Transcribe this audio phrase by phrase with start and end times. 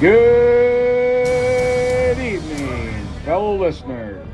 [0.00, 0.98] Good
[2.18, 4.26] evening, fellow listeners.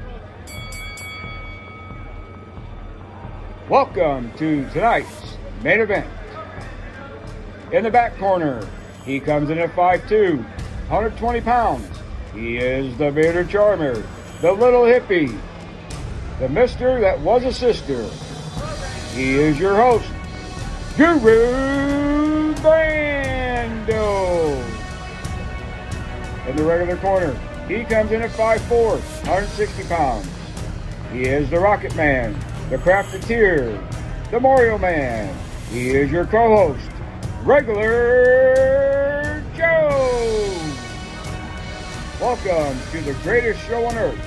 [3.69, 6.07] Welcome to tonight's main event.
[7.73, 8.67] In the back corner,
[9.04, 11.86] he comes in at 5'2, 120 pounds.
[12.32, 14.02] He is the bearded charmer,
[14.40, 15.38] the little hippie,
[16.38, 18.08] the mister that was a sister.
[19.14, 20.08] He is your host,
[20.96, 23.61] Guru Brando.
[26.50, 27.32] In the regular corner,
[27.68, 30.28] he comes in at 5'4", 160 pounds.
[31.12, 32.36] He is the Rocket Man,
[32.70, 33.80] the Crafteteer,
[34.32, 35.32] the Mario Man.
[35.70, 36.90] He is your co-host,
[37.45, 40.60] Regular Joe.
[42.20, 44.18] Welcome to the greatest show on earth.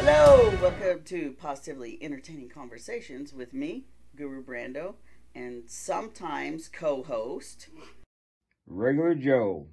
[0.00, 4.96] Hello, welcome to Positively Entertaining Conversations with me, Guru Brando,
[5.32, 7.68] and sometimes co-host
[8.66, 9.68] Regular Joe.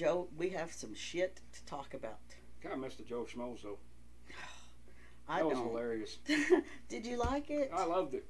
[0.00, 0.28] Joe.
[0.38, 2.16] We have some shit to talk about.
[2.62, 3.76] Kind of missed the Joe Schmoes though.
[5.28, 5.68] I That was don't.
[5.68, 6.16] hilarious.
[6.88, 7.70] Did you like it?
[7.74, 8.24] I loved it.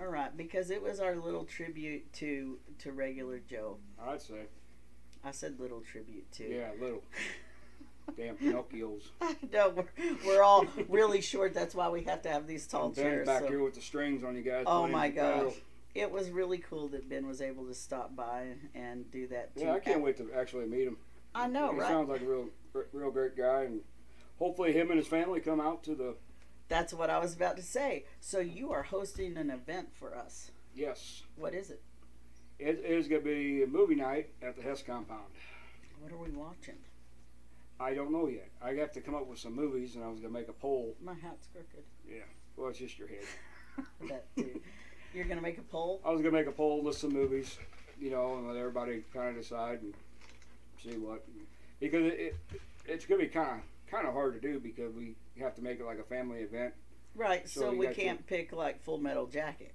[0.00, 3.76] All right, because it was our little tribute to to regular Joe.
[4.04, 4.46] I'd say.
[5.24, 6.44] I said little tribute to.
[6.44, 7.04] Yeah, little.
[8.16, 9.02] Damn Pinocchios.
[9.20, 11.54] I know we're, we're all really short.
[11.54, 13.28] That's why we have to have these tall chairs.
[13.28, 14.64] back so- here with the strings on you guys.
[14.66, 15.52] Oh my gosh.
[15.94, 19.66] It was really cool that Ben was able to stop by and do that too.
[19.66, 20.96] Yeah, I can't wait to actually meet him.
[21.34, 21.88] I know, he right?
[21.88, 22.48] sounds like a real,
[22.92, 23.80] real great guy, and
[24.38, 26.14] hopefully him and his family come out to the.
[26.68, 28.04] That's what I was about to say.
[28.20, 30.50] So you are hosting an event for us.
[30.74, 31.82] Yes, What is it?
[32.58, 35.24] it is going to be a movie night at the Hess compound.
[36.00, 36.76] What are we watching?
[37.78, 38.48] I don't know yet.
[38.62, 40.52] I have to come up with some movies, and I was going to make a
[40.54, 40.94] poll.
[41.02, 41.84] My hat's crooked.
[42.08, 42.22] Yeah.
[42.56, 43.24] Well, it's just your head.
[44.08, 44.60] that too.
[45.14, 46.00] You're gonna make a poll.
[46.06, 47.58] I was gonna make a poll, list some movies,
[48.00, 49.94] you know, and let everybody kind of decide and
[50.82, 51.24] see what.
[51.80, 52.36] Because it, it
[52.86, 55.80] it's gonna be kind of kind of hard to do because we have to make
[55.80, 56.74] it like a family event.
[57.14, 57.48] Right.
[57.48, 59.74] So, So we can't pick like Full Metal Jacket.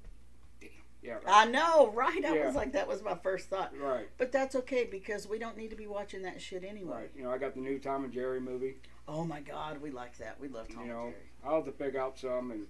[1.03, 1.13] Yeah.
[1.13, 1.23] Right.
[1.28, 2.25] I know, right?
[2.25, 2.47] I Yeah.
[2.47, 3.72] was like, that was my first thought.
[3.79, 4.09] right.
[4.18, 6.95] But that's okay because we don't need to be watching that shit anyway.
[6.97, 7.12] Right.
[7.16, 8.78] You know, I got the new Tom and Jerry movie.
[9.07, 10.39] Oh my God, we like that.
[10.39, 11.24] We love Tom You know, and Jerry.
[11.45, 12.66] I'll have to pick out some and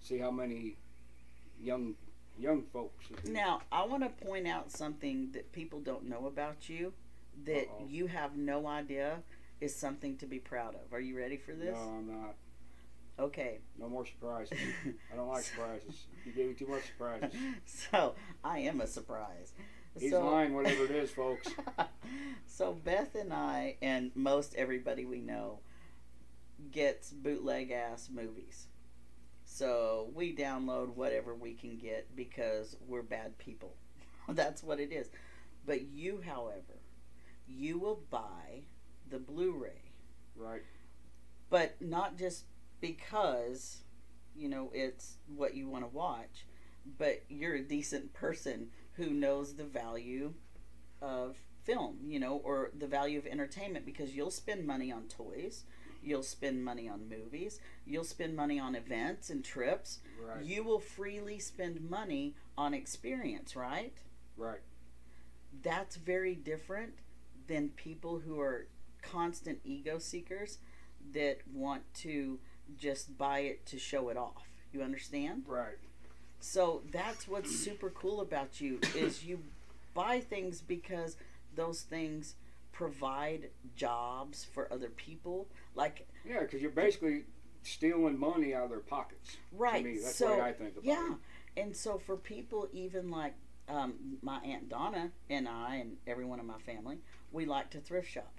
[0.00, 0.76] see how many
[1.60, 1.94] young
[2.38, 3.04] young folks.
[3.28, 6.92] Now, I want to point out something that people don't know about you
[7.44, 7.86] that Uh-oh.
[7.88, 9.18] you have no idea
[9.60, 10.92] is something to be proud of.
[10.92, 11.74] Are you ready for this?
[11.74, 12.34] No, I'm not.
[13.18, 13.58] Okay.
[13.78, 14.58] No more surprises.
[15.12, 16.06] I don't like surprises.
[16.24, 17.32] You gave me too much surprises.
[17.66, 19.52] so, I am a surprise.
[19.98, 21.48] He's so, lying, whatever it is, folks.
[22.46, 25.60] so, Beth and I, and most everybody we know,
[26.72, 28.66] gets bootleg ass movies.
[29.44, 33.74] So, we download whatever we can get because we're bad people.
[34.28, 35.10] That's what it is.
[35.64, 36.80] But you, however,
[37.46, 38.64] you will buy
[39.08, 39.92] the Blu ray.
[40.36, 40.62] Right.
[41.50, 42.44] But not just
[42.80, 43.82] because,
[44.34, 46.46] you know, it's what you want to watch,
[46.98, 50.34] but you're a decent person who knows the value
[51.00, 55.64] of film, you know, or the value of entertainment because you'll spend money on toys,
[56.02, 60.00] you'll spend money on movies, you'll spend money on events and trips.
[60.22, 60.44] Right.
[60.44, 63.96] You will freely spend money on experience, right?
[64.36, 64.60] Right.
[65.62, 66.94] That's very different
[67.46, 68.66] than people who are
[69.02, 70.58] constant ego seekers
[71.12, 72.38] that want to
[72.78, 74.48] just buy it to show it off.
[74.72, 75.44] You understand?
[75.46, 75.76] Right.
[76.40, 79.40] So that's what's super cool about you is you
[79.94, 81.16] buy things because
[81.54, 82.34] those things
[82.72, 85.46] provide jobs for other people.
[85.74, 87.22] Like Yeah, because you're basically
[87.62, 89.36] stealing money out of their pockets.
[89.52, 89.84] right.
[89.84, 91.12] Me, that's so the way I think about yeah.
[91.12, 91.60] it.
[91.62, 93.34] And so for people even like
[93.68, 96.98] um, my aunt Donna and I and everyone in my family,
[97.34, 98.32] we like to thrift shop.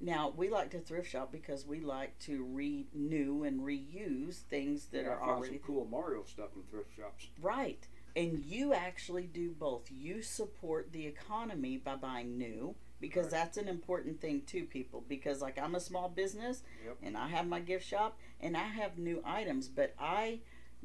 [0.00, 5.04] Now we like to thrift shop because we like to renew and reuse things that
[5.04, 7.28] Yeah, are already some cool Mario stuff in thrift shops.
[7.40, 7.86] Right.
[8.14, 9.90] And you actually do both.
[9.90, 13.30] You support the economy by buying new because Right.
[13.32, 15.04] that's an important thing too, people.
[15.08, 16.96] Because like I'm a small business Yep.
[17.02, 20.40] and I have my gift shop and I have new items, but I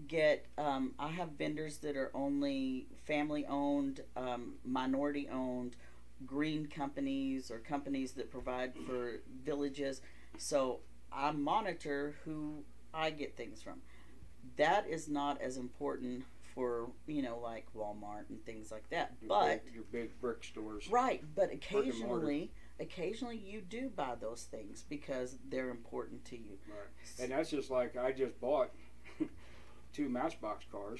[0.07, 5.75] get um, I have vendors that are only family owned, um, minority owned,
[6.25, 10.01] green companies or companies that provide for villages.
[10.37, 10.79] So
[11.11, 13.81] I monitor who I get things from.
[14.57, 16.23] That is not as important
[16.55, 19.13] for you know like Walmart and things like that.
[19.21, 20.87] Your But big, your big brick stores.
[20.89, 26.57] right, but occasionally, occasionally you do buy those things because they're important to you.
[26.67, 27.21] Right.
[27.21, 28.71] And that's just like I just bought
[29.93, 30.99] two Matchbox cars,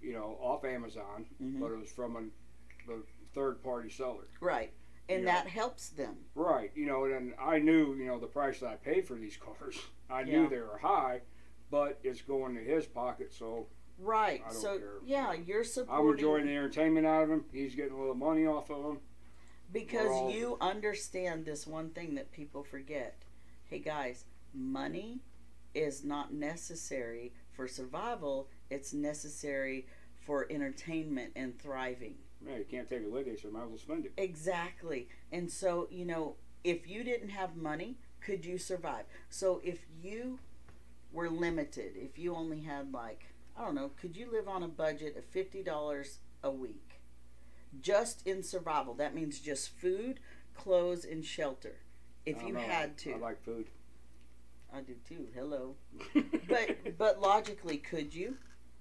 [0.00, 1.60] you know, off Amazon, Mhm.
[1.60, 2.92] but it was from a
[3.34, 4.28] third party seller.
[4.40, 4.72] Right.
[5.08, 5.34] And Yeah.
[5.34, 6.16] that helps them.
[6.34, 6.70] Right.
[6.74, 9.78] You know, and I knew, you know, the price that I paid for these cars.
[10.08, 10.42] I Yeah.
[10.42, 11.22] knew they were high,
[11.70, 13.66] but it's going to his pocket, so
[13.98, 14.42] Right.
[14.52, 14.98] So care.
[15.04, 17.44] yeah, you're supporting I'm enjoying the entertainment out of him.
[17.52, 19.00] He's getting a little money off of him.
[19.72, 23.22] because all- you understand this one thing that people forget.
[23.64, 25.20] Hey guys, money
[25.74, 28.48] is not necessary for survival.
[28.70, 29.86] It's necessary
[30.20, 32.18] for entertainment and thriving.
[32.44, 34.12] Man, you can't take it with you, so might as well spend it.
[34.16, 35.08] Exactly.
[35.32, 39.04] And so, you know, if you didn't have money, could you survive?
[39.30, 40.38] So if you
[41.12, 43.26] were limited, if you only had like,
[43.56, 47.00] I don't know, could you live on a budget of $50 a week?
[47.80, 48.94] Just in survival.
[48.94, 50.20] That means just food,
[50.54, 51.76] clothes, and shelter.
[52.26, 52.60] If you know.
[52.60, 53.14] had to.
[53.14, 53.66] I like food.
[54.72, 55.28] I do too.
[55.34, 55.76] Hello.
[56.48, 58.36] But but logically, could you?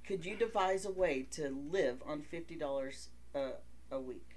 [0.05, 3.51] Could you devise a way to live on $50 a,
[3.91, 4.29] a week?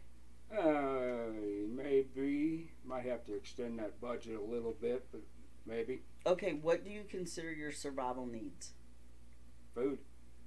[0.56, 1.30] uh,
[1.68, 5.20] maybe might have to extend that budget a little bit, but
[5.66, 8.72] maybe Okay, what do you consider your survival needs?
[9.74, 9.98] food.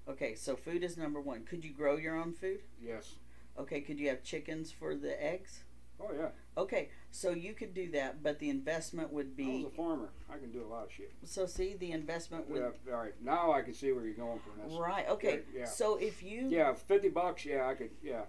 [0.07, 1.43] Okay, so food is number one.
[1.43, 2.61] Could you grow your own food?
[2.81, 3.15] Yes.
[3.59, 5.63] Okay, could you have chickens for the eggs?
[6.01, 6.29] Oh yeah.
[6.57, 9.49] Okay, so you could do that, but the investment would be.
[9.51, 10.09] I was a farmer.
[10.33, 11.11] I can do a lot of shit.
[11.25, 11.45] so.
[11.45, 12.93] See, the investment would Yeah.
[12.93, 13.13] All right.
[13.21, 14.79] Now I can see where you're going from this.
[14.79, 15.07] right.
[15.09, 15.65] Okay, Yeah.
[15.65, 17.45] so if you Yeah, fifty bucks.
[17.45, 17.91] Yeah, I could.
[18.01, 18.21] Yeah,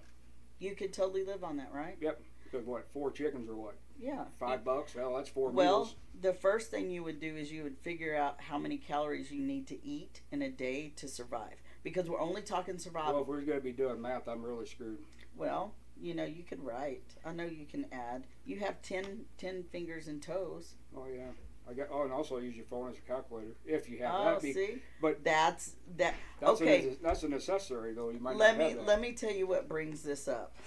[0.60, 1.96] you could totally live on that, right?
[2.00, 2.20] Yep.
[2.44, 2.86] Because what?
[2.92, 3.76] Four chickens or what?
[3.98, 4.24] Yeah.
[4.38, 4.92] Five bucks.
[4.94, 5.94] Hell, that's four Well, meals.
[6.20, 9.40] the first thing you would do is you would figure out how many calories you
[9.42, 13.12] need to eat in a day to survive, because we're only talking survival.
[13.14, 14.98] Well, if we're gonna be doing math, I'm really screwed.
[15.36, 17.14] Well, you know, you could write.
[17.24, 18.26] I know you can add.
[18.44, 20.74] You have 10, 10 fingers and toes.
[20.96, 21.30] Oh yeah.
[21.70, 21.88] I got.
[21.92, 24.42] Oh, and also use your phone as a calculator if you have oh, that.
[24.42, 26.14] Be, see, but that's that.
[26.40, 28.10] that's okay, a, that's a necessary though.
[28.10, 28.86] You might let not me have that.
[28.86, 30.56] let me tell you what brings this up.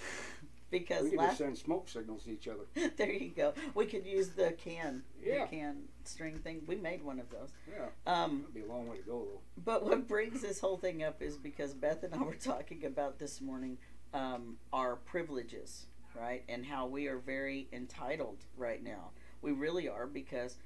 [0.70, 2.64] because we can last send smoke signals to each other.
[2.96, 3.54] there you go.
[3.74, 5.44] We could use the can, Yeah.
[5.44, 6.62] the can string thing.
[6.66, 7.50] We made one of those.
[7.68, 7.86] Yeah.
[8.12, 9.40] Um, That'd be a long way to go though.
[9.64, 13.18] But what brings this whole thing up is because Beth and I were talking about
[13.18, 13.78] this morning
[14.12, 15.86] um, our privileges,
[16.18, 16.42] right?
[16.48, 19.10] And how we are very entitled right now.
[19.42, 20.56] We really are because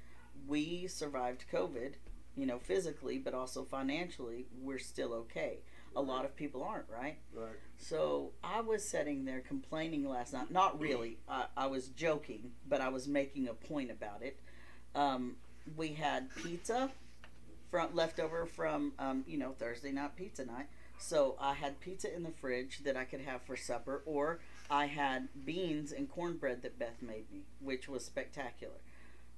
[0.49, 1.93] we survived COVID,
[2.35, 5.59] you know, physically, but also financially, we're still okay.
[5.95, 7.17] A lot of people aren't, right?
[7.33, 7.55] Right.
[7.77, 10.51] So I was sitting there complaining last night.
[10.51, 11.17] Not really.
[11.27, 14.39] I, I was joking, but I was making a point about it.
[14.95, 15.37] Um,
[15.75, 16.91] we had pizza
[17.69, 20.67] from leftover from um, you know Thursday night pizza night.
[20.97, 24.87] So I had pizza in the fridge that I could have for supper, or I
[24.87, 28.81] had beans and cornbread that Beth made me, which was spectacular.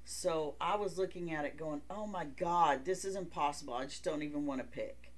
[0.04, 3.74] So I was looking at it going, "Oh my God, this is impossible.
[3.74, 5.12] I just don't even want to pick.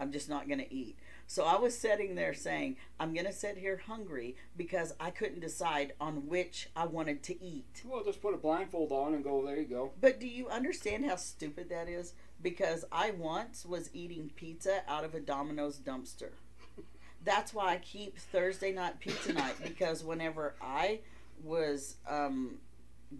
[0.00, 0.96] I'm just not going to eat."
[1.32, 5.40] So I was sitting there saying, I'm going to sit here hungry because I couldn't
[5.40, 7.82] decide on which I wanted to eat.
[7.86, 9.42] Well, just put a blindfold on and go.
[9.42, 9.92] There you go.
[9.98, 12.12] But do you understand how stupid that is?
[12.42, 16.32] Because I once was eating pizza out of a Domino's dumpster.
[17.24, 21.00] That's why I keep Thursday night pizza night because whenever I
[21.42, 22.56] was um,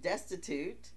[0.00, 0.90] destitute,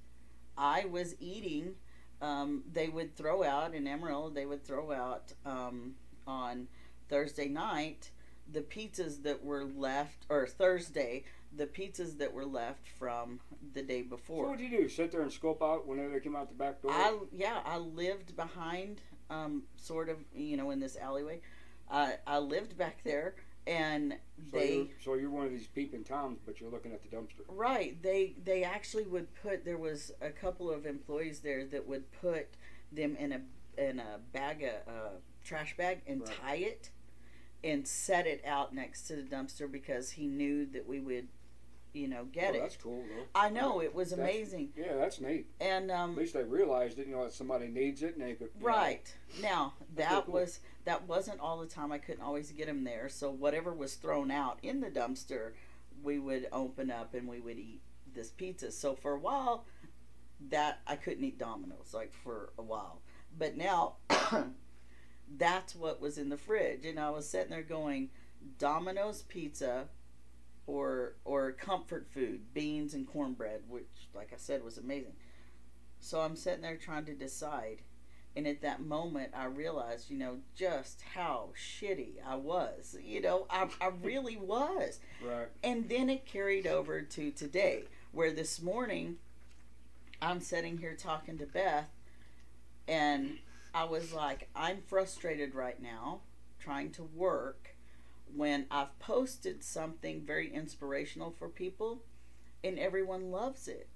[0.58, 1.76] I was eating.
[2.22, 4.36] Um, they would throw out in Emerald.
[4.36, 5.96] They would throw out um,
[6.26, 6.68] on
[7.10, 8.12] Thursday night
[8.52, 11.24] the pizzas that were left, or Thursday
[11.56, 13.40] the pizzas that were left from
[13.74, 14.50] the day So before.
[14.50, 14.90] what'd you do?
[14.90, 16.92] Sit there and scope out whenever they came out the back door?
[16.92, 21.42] I yeah, I lived behind, um, sort of, you know, in this alleyway.
[21.90, 23.36] Uh, I lived back there,
[23.68, 24.16] and
[24.52, 27.16] so, they you're, so you're one of these peeping toms, but you're looking at the
[27.16, 27.44] dumpster.
[27.48, 29.66] right they they actually would put.
[29.66, 32.48] There was a couple of employees there that would put
[32.92, 33.42] them in a
[33.78, 35.10] in a bag a uh,
[35.44, 36.38] trash bag and Right.
[36.42, 36.90] tie it,
[37.64, 41.28] and set it out next to the dumpster because he knew that we would,
[41.94, 42.62] you know, get oh, it.
[42.62, 43.24] That's cool though.
[43.34, 45.48] I know it was That's- amazing, Yeah, that's neat.
[45.60, 47.08] and um, At least they realized it.
[47.08, 48.50] You know that somebody needs it, and they could.
[48.56, 49.14] you know, Right.
[49.42, 50.36] Now that cool.
[50.36, 51.92] was that wasn't all the time.
[51.92, 53.10] I couldn't always get them there.
[53.10, 55.52] So whatever was thrown out in the dumpster,
[56.02, 57.82] we would open up and we would eat
[58.14, 58.72] this pizza.
[58.72, 59.66] So for a while,
[60.50, 63.02] that I couldn't eat Domino's like for a while.
[63.38, 63.96] But now,
[65.38, 68.10] that's what was in the fridge, and I was sitting there going,
[68.58, 69.90] Domino's pizza.
[70.68, 75.14] Or, or comfort food, beans and cornbread, which, like I said, was amazing.
[76.00, 77.84] So I'm sitting there trying to decide.
[78.36, 82.98] And at that moment, I realized, you know, just how shitty I was.
[83.02, 85.00] You know, I, I really was.
[85.24, 85.48] Right.
[85.64, 89.18] And then it carried over to today, where this morning
[90.22, 91.90] I'm sitting here talking to Beth,
[92.88, 93.40] and
[93.74, 96.22] I was like, I'm frustrated right now
[96.60, 97.76] trying to work
[98.34, 102.02] when I've posted something very inspirational for people
[102.64, 103.90] and everyone loves it.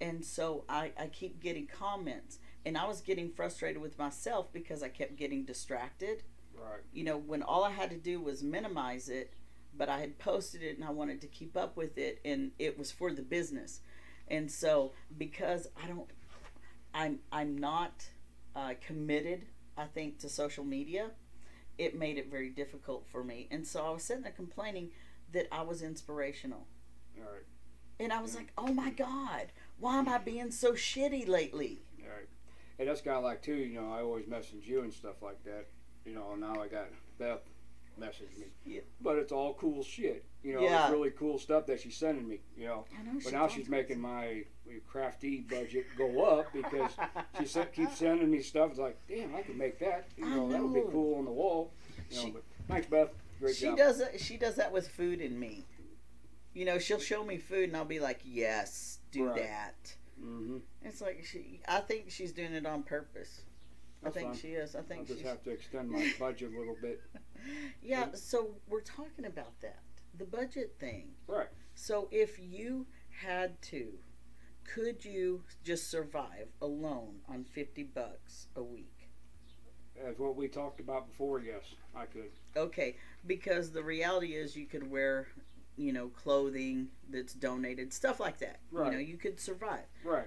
[0.00, 2.38] And so I, I keep getting comments.
[2.64, 6.22] And I was getting frustrated with myself because I kept getting distracted.
[6.54, 6.80] Right.
[6.92, 9.32] You know, when all I had to do was minimize it,
[9.76, 12.78] but I had posted it and I wanted to keep up with it, and it
[12.78, 13.80] was for the business.
[14.28, 16.08] And so because I don't,
[16.94, 18.06] I'm I'm not
[18.54, 21.10] uh, committed, I think, to social media.
[21.78, 24.90] It made it very difficult for me, and so I was sitting there complaining
[25.32, 26.66] that I was inspirational.
[27.18, 27.42] All right.
[27.98, 31.82] And I was like, oh my God, why am I being so shitty lately?
[32.82, 32.88] All right.
[32.88, 33.54] And that's kind of like too.
[33.54, 35.66] You know, I always message you and stuff like that.
[36.04, 36.86] You know, now I got
[37.18, 37.40] Beth
[37.98, 38.46] message me.
[38.64, 38.80] Yeah.
[39.00, 40.24] But it's all cool shit.
[40.42, 40.84] You know, Yeah.
[40.84, 42.40] it's really cool stuff that she's sending me.
[42.56, 42.84] You know.
[42.98, 44.44] I know But she now she's making my
[44.88, 46.90] crafty budget go up because
[47.38, 48.70] she se- keeps sending me stuff.
[48.70, 50.08] It's like, damn, I could make that.
[50.16, 51.72] You I know, that would be cool on the wall.
[52.10, 53.10] You know, She- but thanks, Beth.
[53.40, 53.76] Great she job.
[53.76, 54.20] does that.
[54.20, 55.66] She does that with food and me.
[56.54, 59.36] You know, she'll show me food and I'll be like, "Yes, do Right.
[59.42, 60.58] that." Mm-hmm.
[60.82, 61.60] It's like she.
[61.68, 63.42] I think she's doing it on purpose.
[64.02, 64.40] That's I think fine.
[64.40, 64.74] she is.
[64.76, 65.28] I think I'll just she's.
[65.28, 67.00] have to extend my budget a little bit.
[67.82, 68.06] Yeah.
[68.14, 69.80] So we're talking about that,
[70.16, 71.08] the budget thing.
[71.26, 71.48] Right.
[71.74, 72.86] So if you
[73.20, 73.94] had to,
[74.72, 79.08] could you just survive alone on fifty bucks a week?
[80.06, 81.64] As what we talked about before, yes,
[81.96, 82.30] I could.
[82.56, 85.26] Okay, because the reality is you could wear,
[85.76, 88.60] you know, clothing that's donated, stuff like that.
[88.70, 88.86] Right.
[88.86, 89.86] You know, you could survive.
[90.04, 90.26] Right.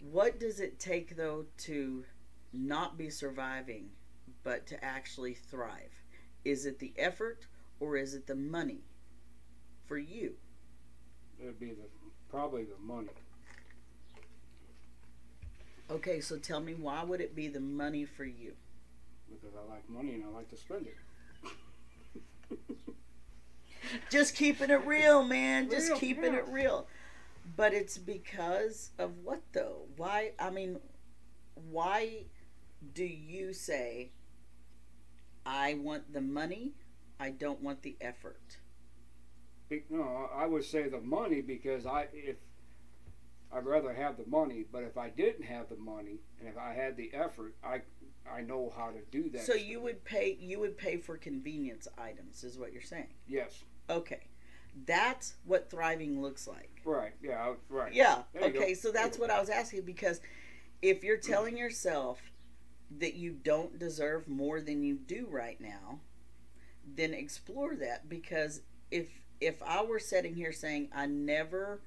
[0.00, 2.04] What does it take though to
[2.52, 3.90] not be surviving,
[4.42, 6.02] but to actually thrive?
[6.44, 7.46] Is it the effort
[7.80, 8.82] or is it the money
[9.86, 10.34] for you?
[11.40, 11.88] It'd be the
[12.28, 13.08] probably the money.
[15.90, 18.54] Okay, so tell me why would it be the money for you?
[19.32, 20.96] because I like money and I like to spend it.
[24.10, 25.70] Just keeping it real, man.
[25.70, 26.40] Just Real, keeping yeah.
[26.40, 26.86] it real.
[27.56, 29.86] But it's because of what though?
[29.96, 30.32] Why?
[30.38, 30.78] I mean,
[31.54, 32.24] why
[32.94, 34.10] do you say,
[35.46, 36.72] I want the money,
[37.20, 38.58] I don't want the effort?
[39.88, 42.36] No, I would say the money because I if
[43.52, 46.72] I'd rather have the money, but if I didn't have the money and if I
[46.72, 47.82] had the effort, I
[48.30, 49.42] I know how to do that.
[49.42, 53.14] So you would pay you would pay for convenience items is what you're saying.
[53.26, 54.20] yes, Okay.
[54.86, 56.80] That's what thriving looks like.
[56.86, 57.92] right, yeah, right.
[57.92, 58.22] Yeah.
[58.32, 60.22] There Okay, so that's what I was asking because
[60.80, 62.18] if you're telling yourself
[62.98, 66.00] that you don't deserve more than you do right now,
[66.86, 69.08] then explore that because if
[69.40, 71.82] if I were sitting here saying I never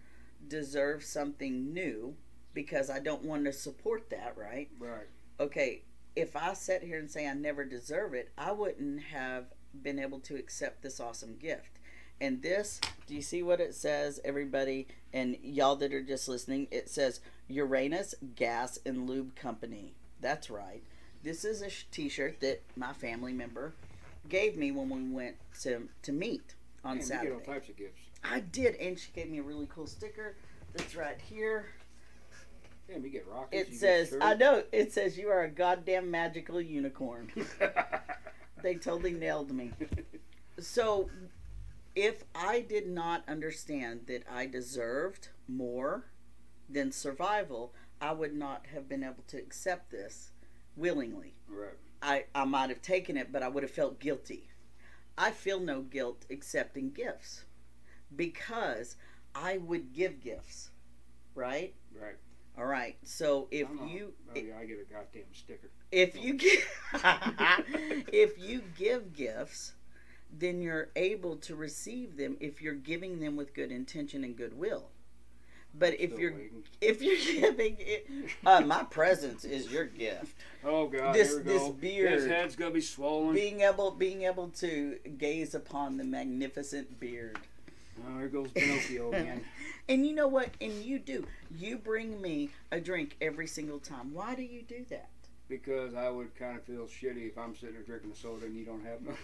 [0.48, 2.16] deserve something new
[2.54, 4.70] because I don't want to support that, right?
[4.80, 5.08] Right.
[5.40, 5.84] Okay,
[6.16, 9.46] if I sat here and say I never deserve it, I wouldn't have
[9.82, 11.80] been able to accept this awesome gift.
[12.22, 14.88] And this, do you see what it says, everybody?
[15.12, 17.20] And y'all that are just listening, it says
[17.50, 19.94] Uranus Gas and Lube Company.
[20.22, 20.82] That's right.
[21.24, 23.74] This is a t shirt that my family member
[24.30, 26.54] gave me when we went to, to meet
[26.86, 27.36] on Man, you Saturday.
[27.38, 28.02] get all types of gifts.
[28.24, 30.36] I did, and she gave me a really cool sticker
[30.74, 31.66] that's right here.
[32.88, 33.68] Damn, you get rockets.
[33.68, 34.18] It you says.
[34.22, 37.32] I know, it says, You are a goddamn magical unicorn.
[38.62, 39.72] they totally nailed me.
[40.60, 41.10] So,
[41.96, 46.06] if I did not understand that I deserved more
[46.70, 50.32] than survival, I would not have been able to accept this
[50.76, 51.34] willingly.
[51.48, 51.78] right.
[52.02, 54.50] I, I might have taken it, but I would have felt guilty.
[55.18, 57.46] I feel no guilt accepting gifts
[58.16, 58.96] because
[59.34, 60.70] I would give gifts,
[61.34, 61.74] right?
[62.00, 62.18] Right.
[62.58, 62.96] All right.
[63.04, 65.70] So if I'm you oh, yeah, I get a goddamn sticker.
[65.92, 66.66] if you give
[68.14, 69.74] if you give gifts,
[70.32, 74.90] then you're able to receive them if you're giving them with good intention and goodwill.
[75.78, 76.64] But if you're waiting.
[76.80, 78.08] if you're giving it,
[78.46, 80.34] uh, my presence is your gift.
[80.64, 81.72] Oh god, this- here we this go.
[81.74, 83.34] beard- His head's gonna be swollen.
[83.36, 87.38] Being able being able to gaze upon the magnificent beard.
[88.08, 89.44] Oh, here goes Pinocchio again.
[89.88, 90.50] And you know what?
[90.62, 91.26] And you do.
[91.56, 94.14] You bring me a drink every single time.
[94.14, 95.10] Why do you do that?
[95.48, 98.56] Because I would kind of feel shitty if I'm sitting there drinking a soda and
[98.58, 99.16] you don't have none.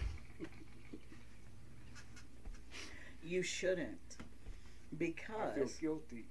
[3.22, 3.98] You shouldn't.
[4.96, 5.52] Because.
[5.56, 6.24] I feel guilty.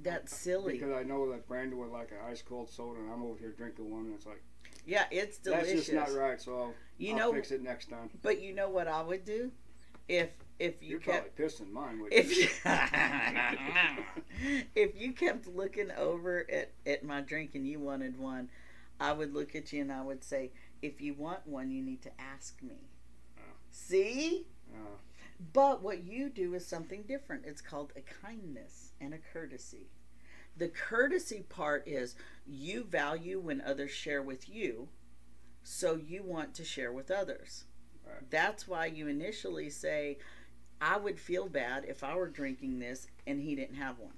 [0.00, 0.74] that's silly.
[0.74, 3.52] Because I know that Brandon would like an ice cold soda and I'm over here
[3.56, 4.42] drinking one and it's like
[4.86, 5.68] Yeah, it's delicious.
[5.72, 6.40] that's just not right.
[6.40, 8.10] So I'll, You I'll know, fix it next time.
[8.22, 9.50] but you know what I would do
[10.08, 12.00] if if you You're kept pissing mine.
[12.10, 12.48] If you,
[14.74, 18.48] if you kept looking over at at my drink and you wanted one,
[19.00, 20.50] I would look at you and I would say,
[20.82, 22.88] if you want one, you need to ask me.
[23.38, 23.42] Oh.
[23.70, 24.46] See?
[24.72, 24.96] Uh,
[25.52, 27.44] But what you do is something different.
[27.46, 29.88] It's called a kindness and a courtesy.
[30.56, 34.88] The courtesy part is you value when others share with you,
[35.62, 37.64] so you want to share with others.
[38.06, 38.28] Right.
[38.30, 40.18] That's why you initially say,
[40.80, 44.12] I would feel bad if I were drinking this and he didn't have one.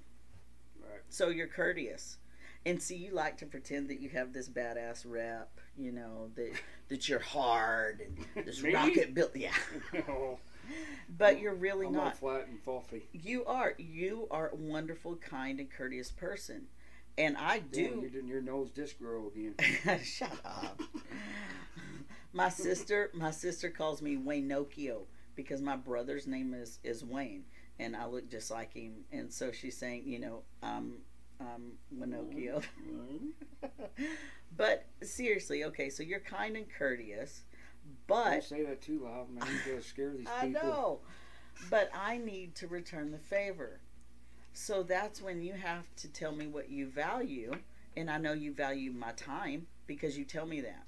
[0.81, 1.01] right.
[1.09, 2.17] So you're courteous.
[2.65, 6.51] And see, you like to pretend that you have this badass rep, you know, that
[6.89, 8.01] that you're hard
[8.35, 9.35] and this rocket built.
[9.35, 9.51] Yeah,
[10.07, 10.37] Oh,
[11.17, 12.17] but you're really I'm not.
[12.17, 13.07] flat and fluffy.
[13.13, 13.73] You are.
[13.79, 16.67] You are a wonderful, kind, and courteous person.
[17.17, 17.99] And I Damn, do.
[18.01, 19.55] you're doing your nose disc grow again.
[20.03, 20.79] Shut up.
[22.31, 27.43] my sister, my sister calls me Wayne Nokio because my brother's name is is Wayne,
[27.79, 29.05] and I look just like him.
[29.11, 30.97] And so she's saying, you know, um,
[31.39, 32.63] um, Winocchio.
[34.57, 37.43] but seriously, okay, so you're kind and courteous,
[38.07, 39.47] Don't but say that too loud, man.
[39.65, 40.61] You're gonna scare these I people.
[40.63, 40.99] know.
[41.69, 43.79] But I need to return the favor.
[44.53, 47.53] So that's when you have to tell me what you value.
[47.95, 50.85] And I know you value my time because you tell me that.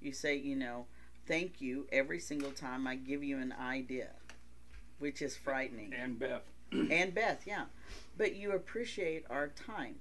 [0.00, 0.86] You say, you know,
[1.30, 4.08] thank you every single time I give you an idea,
[4.98, 5.94] which is frightening.
[5.94, 6.42] And Beth.
[6.72, 7.66] And Beth, yeah.
[8.18, 9.94] But you appreciate our time,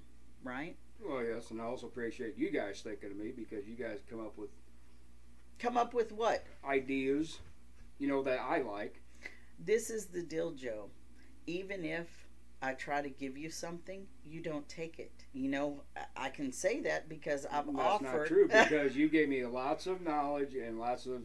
[0.43, 0.75] right?
[0.99, 4.19] Well, yes, and I also appreciate you guys thinking of me because you guys come
[4.19, 4.49] up with
[5.59, 6.45] Come up with what?
[6.67, 7.39] ideas,
[7.99, 9.01] you know, that I like.
[9.59, 10.89] This is the deal, Joe.
[11.45, 12.07] Even if
[12.61, 15.23] I try to give you something, you don't take it.
[15.33, 15.83] You know,
[16.15, 18.03] I- can say that because I've That's offered.
[18.17, 21.21] not true because you gave me lots of knowledge and lots of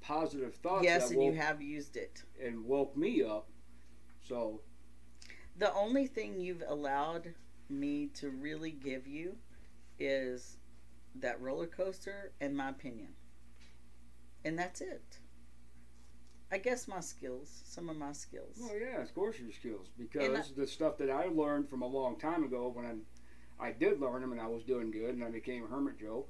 [0.00, 2.24] positive thoughts yes, and you have used it.
[2.42, 3.48] and woke me up.
[4.20, 4.60] So
[5.56, 7.34] The only thing you've allowed
[7.68, 9.36] me to really give you
[9.98, 10.56] is
[11.14, 13.14] that roller coaster and my opinion.
[14.44, 15.18] And that's it.
[16.52, 18.58] I guess my skills, some of my skills.
[18.60, 21.86] Well, yeah, of course your skills because I- the stuff that I learned from a
[21.86, 25.24] long time ago when I, I did learn them and I was doing good and
[25.24, 26.26] I became Hermit Joe.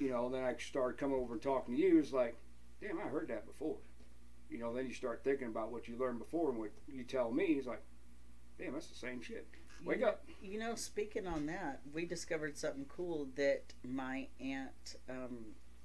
[0.00, 2.00] You know, then I started coming over and talking to you.
[2.00, 2.34] It's like,
[2.80, 3.76] damn, I heard that before.
[4.50, 7.30] You know, then you start thinking about what you learned before and what you tell
[7.30, 7.44] me.
[7.44, 7.82] It's like,
[8.58, 9.46] damn, that's the same shit.
[9.84, 10.24] Wake you know, up.
[10.42, 15.38] You know, speaking on that, we discovered something cool that my aunt um,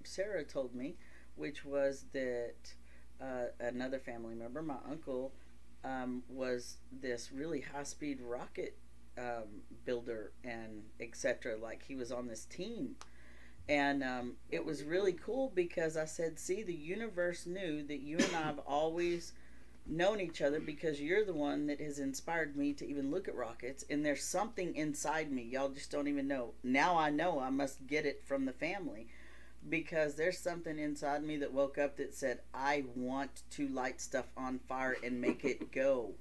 [0.04, 0.96] Sarah told me,
[1.36, 2.74] which was that
[3.22, 5.34] uh, another family member, my uncle,
[5.84, 8.78] um, was this really high speed rocket
[9.18, 11.58] um, builder and etc.
[11.58, 12.96] Like he was on this team.
[13.70, 18.18] And um, it was really cool because I said, see, the universe knew that you
[18.18, 19.34] and I have always
[19.90, 23.36] known each other because you're the one that has inspired me to even look at
[23.36, 27.50] rockets and there's something inside me y'all just don't even know now i know i
[27.50, 29.08] must get it from the family
[29.70, 34.26] because there's something inside me that woke up that said i want to light stuff
[34.38, 36.12] on fire and make it go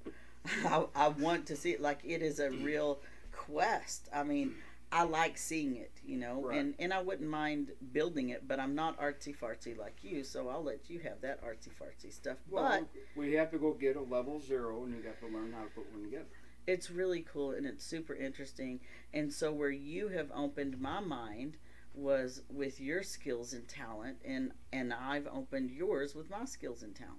[0.65, 2.63] I, I want to see it like it is a mm.
[2.63, 2.99] real
[3.31, 4.55] quest i mean
[4.91, 6.57] i like seeing it you know Right.
[6.59, 10.47] and and i wouldn't mind building it but i'm not artsy fartsy like you so
[10.49, 12.87] i'll let you have that artsy fartsy stuff Well, but
[13.21, 15.69] we have to go get a level zero and you got to learn how to
[15.69, 16.25] put one together.
[16.65, 18.79] it's really cool and it's super interesting.
[19.13, 21.55] And so where you have opened my mind
[21.97, 26.95] was with your skills and talent and and I've opened yours with my skills and
[26.95, 27.17] talent.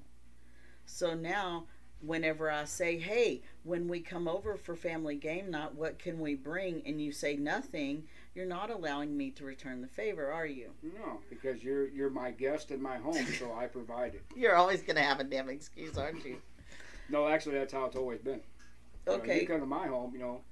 [0.86, 1.66] So now
[2.00, 6.34] whenever I say, "Hey, when we come over for family game night, what can we
[6.36, 10.70] bring?" and you say nothing, you're not allowing me to return the favor, are you?
[10.82, 14.22] No, because you're you're my guest in my home, so I provide it.
[14.36, 16.40] You're always going to have a damn excuse, aren't you?
[17.08, 18.40] No, actually, that's how it's always been.
[19.06, 19.40] You know, Okay.
[19.40, 20.42] you come to my home, you know.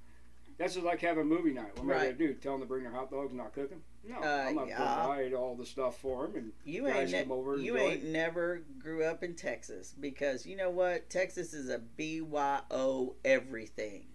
[0.57, 1.75] That's just like having a movie night.
[1.77, 2.33] What am I gonna do?
[2.33, 3.83] Tell them to bring their hot dogs and not cook them?
[4.03, 4.77] No, Uh, I'm gonna yeah.
[4.77, 9.03] provide all the stuff for them, and You ain't over and you ain't never grew
[9.03, 11.09] up in Texas because you know what?
[11.09, 14.05] Texas is a BYO everything.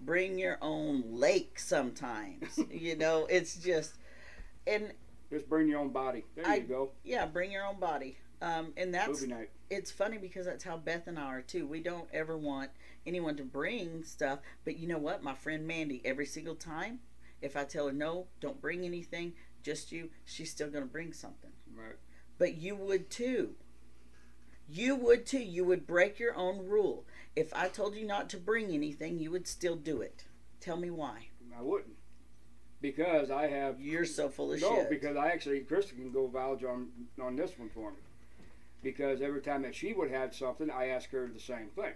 [0.00, 2.58] Bring your own lake sometimes.
[2.70, 3.94] you know, it's just
[4.66, 4.92] and
[5.30, 6.24] just bring your own body.
[6.34, 6.90] There I- you go.
[7.04, 8.18] yeah, bring your own body.
[8.40, 9.50] Um, and that's movie night.
[9.68, 11.66] it's funny because that's how Beth and I are too.
[11.66, 12.70] We don't ever want
[13.06, 15.22] anyone to bring stuff, but you know what?
[15.24, 17.00] My friend Mandy, every single time,
[17.42, 21.50] if I tell her no, don't bring anything, just you, she's still gonna bring something.
[21.74, 21.96] Right.
[22.38, 23.54] But you would too.
[24.68, 25.38] You would too.
[25.40, 27.06] You would break your own rule.
[27.34, 30.26] If I told you not to bring anything, you would still do it.
[30.60, 31.28] Tell me why.
[31.58, 31.96] I wouldn't.
[32.80, 34.90] Because I have You're so full of no, shit.
[34.90, 36.88] because I actually Krista can go vouch on
[37.20, 37.96] on this one for me.
[38.82, 41.94] Because every time that she would have something, I ask her the same thing.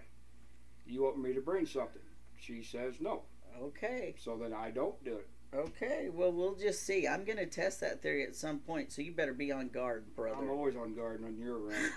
[0.85, 2.01] You want me to bring something?
[2.39, 3.21] She says no.
[3.61, 4.15] okay.
[4.17, 5.27] So then I don't do it.
[5.55, 7.07] Okay, well, we'll just see.
[7.07, 10.15] I'm going to test that theory at some point, so you better be on guard,
[10.15, 10.37] brother.
[10.41, 11.91] I'm always on guard when you're around.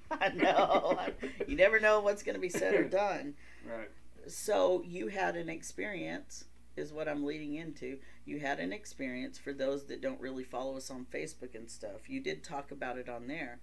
[0.10, 0.98] I know.
[1.48, 3.34] you never know what's going to be said or done.
[3.64, 3.88] Right.
[4.26, 7.98] So, you had an experience, is what I'm leading into.
[8.24, 12.08] You had an experience for those that don't really follow us on Facebook and stuff.
[12.08, 13.60] You did talk about it on there,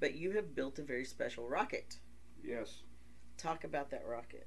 [0.00, 1.98] but you have built a very special rocket.
[2.42, 2.82] Yes.
[3.36, 4.46] Talk about that rocket.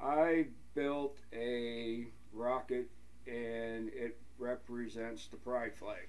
[0.00, 2.88] I built a rocket
[3.26, 6.06] and it represents the pride flag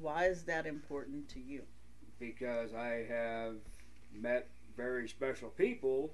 [0.00, 1.62] Why is that important to you?
[2.18, 3.56] because I have
[4.14, 6.10] met very special people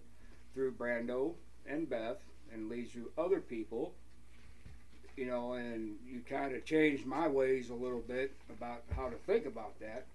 [0.55, 1.35] through Brando
[1.67, 3.95] and Beth and leads to other people.
[5.17, 9.17] You know, and you kind of changed my ways a little bit about how to
[9.27, 10.07] think about that.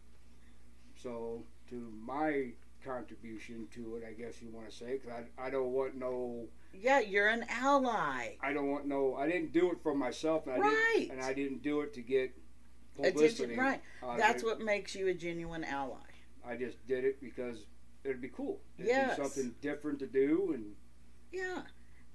[1.07, 2.49] So, to my
[2.83, 6.47] contribution to it, I guess you want to say, because I, I don't want no
[6.73, 8.35] Yeah, you're an ally.
[8.41, 9.15] I don't want no.
[9.15, 10.95] I didn't do it for myself, and I Right.
[10.99, 12.31] didn't, and I didn't do it to get
[12.97, 13.53] publicity.
[13.53, 13.81] Attention, right.
[14.03, 15.95] Uh, That's what makes you a genuine ally.
[16.45, 17.65] I just did it because
[18.03, 18.59] it'd be cool.
[18.77, 19.17] It'd Yes.
[19.17, 20.75] be something different to do, and
[21.31, 21.63] Yeah.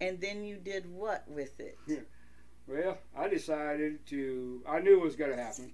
[0.02, 1.78] And then you did what with it?
[1.86, 2.00] Yeah.
[2.66, 4.62] well, I decided to.
[4.68, 5.72] I knew it was going to happen.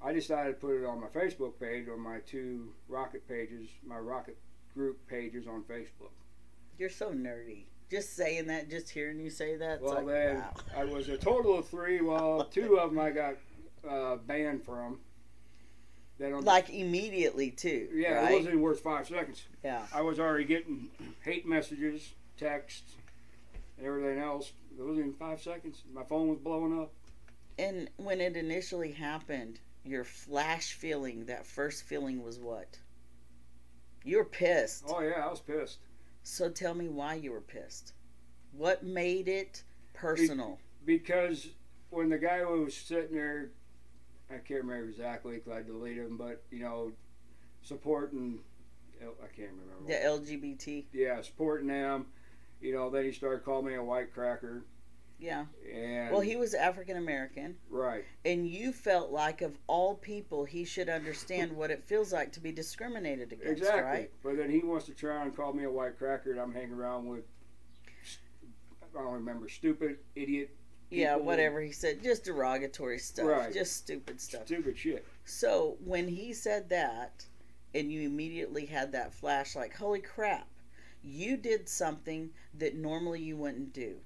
[0.00, 3.98] I decided to put it on my Facebook page or my two rocket pages, my
[3.98, 4.38] rocket
[4.74, 6.12] group pages on Facebook.
[6.78, 7.64] You're so nerdy.
[7.90, 9.80] Just saying that, just hearing you say that.
[9.80, 10.52] Well, like, then wow.
[10.76, 12.00] I was a total of three.
[12.00, 13.34] Well, two of them I got
[13.88, 15.00] uh, banned from.
[16.20, 17.88] Like immediately too.
[17.94, 18.30] Yeah, right?
[18.30, 19.44] it wasn't even worth five seconds.
[19.64, 19.82] Yeah.
[19.94, 20.88] I was already getting
[21.22, 22.96] hate messages, texts,
[23.76, 24.52] and everything else.
[24.76, 25.84] It wasn't even five seconds.
[25.92, 26.92] My phone was blowing up.
[27.56, 32.78] And when it initially happened, your flash feeling, that first feeling was what?
[34.04, 34.84] You were pissed.
[34.88, 35.78] Oh yeah, I was pissed
[36.22, 37.92] So tell me why you were pissed.
[38.52, 39.62] What made it
[39.94, 40.58] personal?
[40.84, 41.48] because
[41.90, 43.50] when the guy was sitting there,
[44.30, 46.92] I can't remember exactly because I deleted him, but you know,
[47.62, 48.38] supporting,
[49.00, 49.86] I can't remember.
[49.86, 50.84] The LGBT.
[50.92, 52.06] yeah, supporting them.
[52.60, 54.64] You know, then he started calling me a white cracker,
[55.20, 55.46] Yeah.
[55.72, 57.56] and Well, he was African American.
[57.70, 62.30] right, and you felt like of all people he should understand what it feels like
[62.32, 63.82] to be discriminated against Exactly.
[63.82, 66.52] right But then he wants to try and call me a white cracker, and I'm
[66.52, 67.24] hanging around with,
[68.96, 70.50] I don't remember, stupid, idiot,
[70.90, 73.52] yeah whatever he said just derogatory stuff Right.
[73.52, 75.04] just stupid stuff stupid shit.
[75.26, 77.26] so when he said that
[77.74, 80.48] and you immediately had that flash like holy crap
[81.04, 83.96] you did something that normally you wouldn't do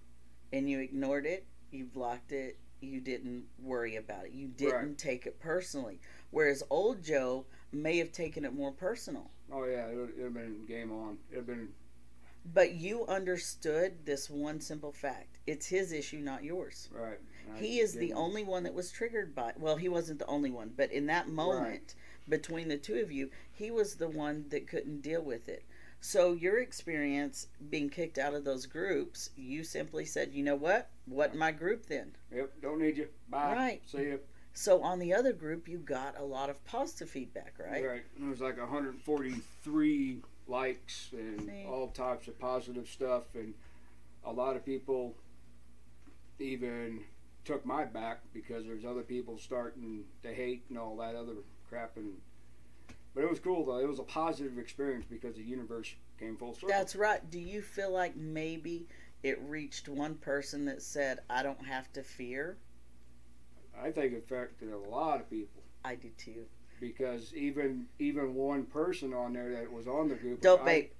[0.52, 4.98] and you ignored it you blocked it you didn't worry about it you didn't Right.
[4.98, 5.98] take it personally
[6.30, 10.64] whereas old joe may have taken it more personal Oh yeah, it would have been
[10.66, 11.18] game on.
[11.30, 11.68] It'd been
[12.54, 15.40] But you understood this one simple fact.
[15.46, 16.88] It's his issue, not yours.
[16.90, 17.18] right.
[17.54, 20.26] I He is the didn't- only one that was triggered by well, he wasn't the
[20.26, 21.94] only one, but in that moment
[22.30, 25.64] between the two of you, he was the one that couldn't deal with it.
[26.04, 30.90] So your experience being kicked out of those groups, you simply said, "You know what?
[31.06, 33.08] What my group then?" Yep, don't need you.
[33.28, 33.54] Bye.
[33.54, 33.82] Right.
[33.88, 34.20] See you.
[34.52, 37.86] So on the other group, you got a lot of positive feedback, right?
[37.86, 38.02] Right.
[38.20, 41.64] It was like 143 likes and See.
[41.68, 43.54] all types of positive stuff, and
[44.24, 45.14] a lot of people
[46.40, 47.04] even
[47.44, 51.34] took my back because there's other people starting to hate and all that other
[51.68, 52.20] crap and.
[53.14, 53.78] But it was cool though.
[53.78, 56.68] It was a positive experience because the universe came full circle.
[56.70, 57.28] That's right.
[57.30, 58.86] Do you feel like maybe
[59.22, 62.56] it reached one person that said, "I don't have to fear"?
[63.78, 65.62] I think it affected a lot of people.
[65.84, 66.46] I do too.
[66.80, 70.90] because even even one person on there that was on the group Dope I-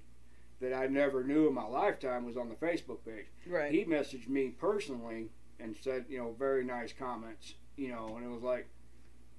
[0.61, 3.25] that I never knew in my lifetime was on the Facebook page.
[3.45, 3.69] Right.
[3.69, 8.29] He messaged me personally and said, you know, very nice comments, you know, and it
[8.29, 8.67] was like,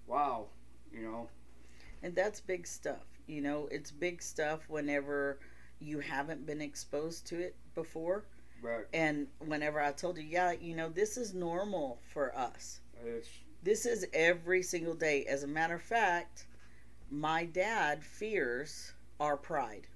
[0.07, 0.49] wow,
[0.93, 1.31] you know,
[2.05, 3.07] And that's big stuff.
[3.27, 5.39] You know, it's big stuff whenever
[5.81, 8.25] you haven't been exposed to it before.
[8.63, 12.81] but And whenever I told you, yeah, you know, this is normal for us.
[13.03, 13.29] it's
[13.63, 15.25] This is every single day.
[15.25, 16.45] As a matter of fact,
[17.11, 19.87] my dad fears our pride.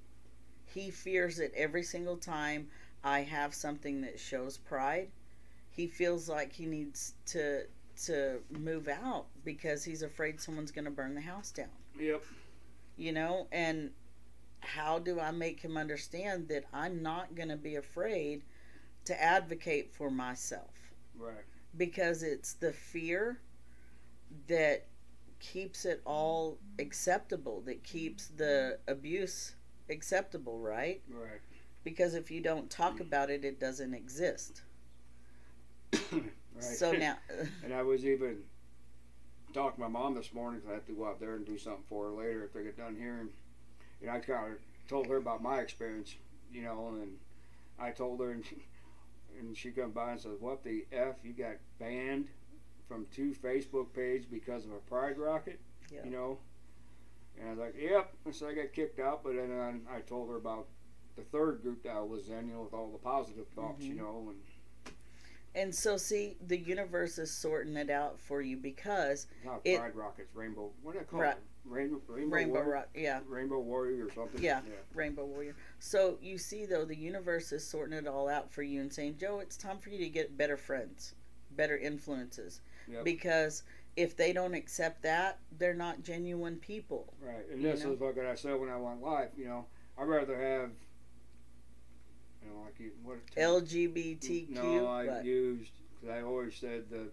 [0.64, 2.68] He fears it every single time
[3.04, 5.10] I have something that shows pride.
[5.70, 7.66] He feels like he needs to
[8.06, 11.68] to move out because he's afraid someone's going to burn the house down.
[11.98, 12.22] Yep,
[12.96, 13.90] you know and
[14.60, 18.42] how do i make him understand that i'm not going to be afraid
[19.04, 20.74] to advocate for myself?
[21.18, 21.44] Right,
[21.76, 23.40] because it's the fear
[24.48, 24.86] that
[25.40, 29.54] keeps it all acceptable that keeps the abuse
[29.88, 31.00] acceptable right?
[31.08, 31.40] Right.
[31.84, 33.02] because if you don't talk mm.
[33.02, 34.62] about it it doesn't exist.
[36.54, 36.64] Right.
[36.64, 37.16] So now,
[37.64, 38.38] And I was even
[39.52, 41.58] talking to my mom this morning 'cause I have to go out there and do
[41.58, 43.18] something for her later if they get done here.
[43.20, 43.32] And
[44.00, 44.58] you know, I kind of
[44.88, 46.14] told her about my experience,
[46.52, 47.18] you know, and
[47.78, 48.64] I told her, and she,
[49.38, 51.16] and she come by and says, "What the f?
[51.24, 52.28] You got banned
[52.88, 56.04] from two Facebook pages because of a pride rocket?" Yeah.
[56.04, 56.38] You know.
[57.38, 60.00] And I was like, "Yep." And so I got kicked out, but then I, I
[60.00, 60.66] told her about
[61.16, 63.94] the third group that I was in, you know, with all the positive thoughts, you
[63.94, 63.98] Mhm.
[63.98, 64.40] know, and
[65.58, 69.96] and so see, the universe is sorting it out for you because not It- pride
[69.96, 70.70] rockets, rainbow.
[70.82, 71.36] What do I call Right.
[71.36, 71.42] it?
[71.64, 72.70] Rainbow, rainbow, Rainbow warrior?
[72.72, 74.42] Rock, yeah, Rainbow Warrior or something.
[74.42, 74.62] Yeah.
[74.94, 75.54] Rainbow Warrior.
[75.80, 79.18] So you see, though, the universe is sorting it all out for you and saying,
[79.18, 81.14] Joe, it's time for you to get better friends,
[81.50, 82.62] better influences.
[82.86, 83.04] Yep.
[83.04, 83.64] Because
[83.96, 87.12] if they don't accept that, they're not genuine people.
[87.20, 87.46] Right.
[87.50, 87.92] And this know?
[87.92, 89.30] is what I said when I went live.
[89.36, 89.66] You know,
[89.98, 90.70] I'd rather have.
[92.48, 93.18] You know, like you, what?
[93.36, 94.50] LGBTQ.
[94.50, 97.08] No, I but, used because I always said the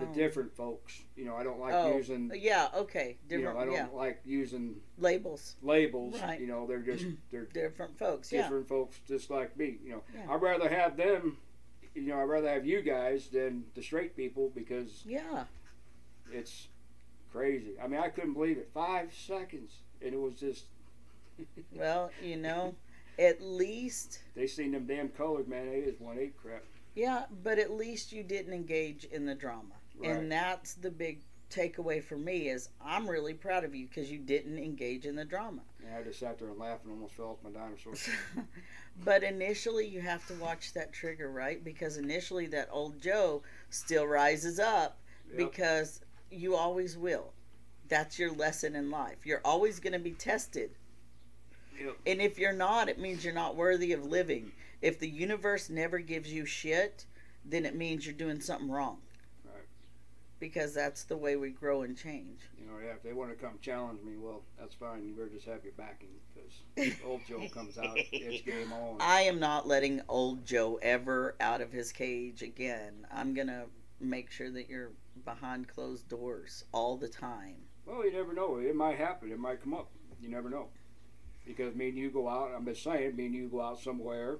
[0.00, 0.14] the oh.
[0.14, 1.00] different folks.
[1.16, 2.30] You know, I don't like Oh, using.
[2.30, 3.16] Uh, yeah, okay.
[3.30, 3.86] You know, I don't yeah.
[3.92, 5.56] like using Labels.
[5.62, 6.20] labels.
[6.20, 6.40] Right.
[6.40, 8.42] You know, they're just they're Different folks, yeah.
[8.42, 9.78] different folks just like me.
[9.84, 10.32] You know, Yeah.
[10.32, 11.38] I'd rather have them.
[11.94, 15.44] You know, I'd rather have you guys than the straight people because Yeah.
[16.32, 16.68] it's
[17.32, 17.74] crazy.
[17.82, 18.70] I mean, I couldn't believe it.
[18.74, 20.64] Five seconds, and it was just
[21.72, 22.74] Well, you know,
[23.18, 25.70] at least, they seen them damn colors, man.
[25.70, 26.62] They just want eight crap.
[26.94, 29.74] yeah, but at least you didn't engage in the drama.
[29.98, 30.10] Right.
[30.10, 34.18] And that's the big takeaway for me is I'm really proud of you because you
[34.18, 35.62] didn't engage in the drama.
[35.82, 37.94] Yeah, I just sat there and laughed and almost fell off my dinosaur.
[39.04, 41.62] but initially you have to watch that trigger, right?
[41.62, 44.98] Because initially that old Joe still rises up
[45.28, 45.36] Yep.
[45.38, 46.00] because
[46.30, 47.32] you always will.
[47.88, 49.24] That's your lesson in life.
[49.24, 50.70] You're always going to be tested.
[51.78, 51.96] Yep.
[52.06, 54.52] And if you're not, it means you're not worthy of living.
[54.82, 57.06] If the universe never gives you shit,
[57.44, 58.98] then it means you're doing something wrong.
[59.44, 59.64] Right.
[60.40, 62.40] Because that's the way we grow and change.
[62.58, 65.06] You know, yeah, if they want to come challenge me, well, that's fine.
[65.06, 66.08] You better just have your backing
[66.76, 68.96] because old Joe comes out, it's game on.
[69.00, 73.06] I am not letting old Joe ever out of his cage again.
[73.12, 73.64] I'm going to
[74.00, 74.90] make sure that you're
[75.24, 77.56] behind closed doors all the time.
[77.86, 78.58] Well, you never know.
[78.58, 79.30] It might happen.
[79.30, 79.88] It might come up.
[80.20, 80.68] You never know.
[81.46, 84.38] Because me and you go out, I'm just saying, me and you go out somewhere,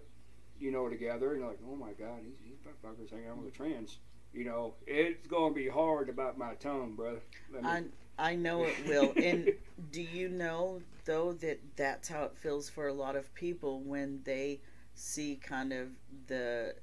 [0.59, 3.55] you know, together, and you're like, oh my God, these, these motherfuckers hanging out with
[3.55, 3.99] a trans.
[4.33, 7.21] You know, it's going to be hard about my tongue, brother.
[7.53, 7.85] Me- I
[8.19, 9.13] I know it will.
[9.23, 9.53] And
[9.93, 14.21] do you know though that that's how it feels for a lot of people when
[14.25, 14.61] they
[14.95, 15.89] see kind of
[16.27, 16.75] the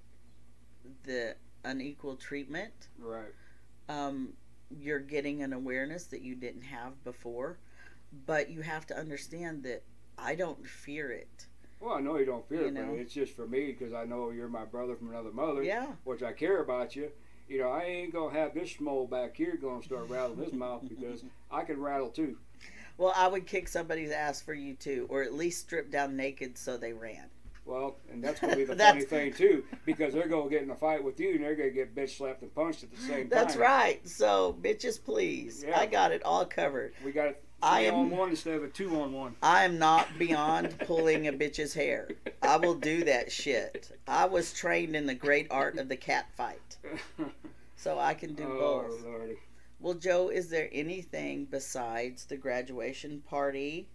[1.03, 2.73] the unequal treatment?
[2.99, 3.33] right.
[3.89, 4.33] Um,
[4.79, 7.59] you're getting an awareness that you didn't have before,
[8.25, 9.83] but you have to understand that
[10.17, 11.47] I don't fear it.
[11.79, 12.87] Well, I know you don't fear You it, know.
[12.91, 15.87] but it's just for me because I know you're my brother from another mother, Yeah,
[16.05, 17.11] which I care about you.
[17.49, 20.83] You know, I ain't gonna have this small back here gonna start rattling his mouth
[20.89, 22.37] because I can rattle too.
[22.97, 26.57] well, I would kick somebody's ass for you too, or at least strip down naked
[26.57, 27.25] so they ran.
[27.65, 30.75] Well, and that's gonna be the funny thing too, because they're gonna get in a
[30.75, 33.29] fight with you, and they're gonna get bitch slapped and punched at the same time.
[33.29, 34.05] That's right.
[34.07, 35.65] So, bitches, please.
[35.67, 35.77] Yeah.
[35.79, 36.93] I got it all covered.
[37.05, 39.35] We got it I am- on one instead of a two on one.
[39.41, 42.09] I am not beyond pulling a bitch's hair.
[42.41, 43.89] I will do that shit.
[44.07, 46.77] I was trained in the great art of the cat fight,
[47.77, 49.01] so I can do oh both.
[49.03, 49.37] lordy.
[49.79, 53.87] Well, Joe, is there anything besides the graduation party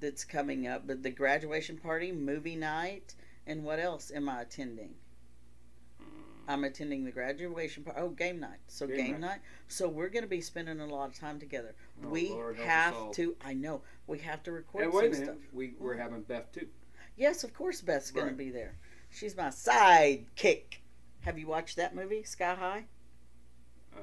[0.00, 0.86] that's coming up?
[0.86, 3.14] But the graduation party, movie night,
[3.46, 4.94] and what else am I attending?
[6.52, 8.00] I'm attending the graduation party.
[8.00, 8.58] Oh, game night.
[8.68, 9.20] So Game game, night.
[9.20, 9.40] night.
[9.68, 11.74] So we're going to be spending a lot of time together.
[12.04, 13.34] Oh, we Lord, have to.
[13.44, 15.52] I know we have to record And wait some minute, stuff.
[15.54, 16.66] we we're having Beth too.
[17.16, 18.32] Yes, of course Beth's going Right.
[18.32, 18.74] to be there.
[19.10, 20.78] She's my sidekick.
[21.20, 22.84] Have you watched that movie, Sky High?
[23.94, 24.00] Uh,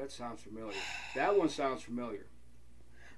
[0.00, 0.74] that sounds familiar.
[1.14, 2.26] That one sounds familiar.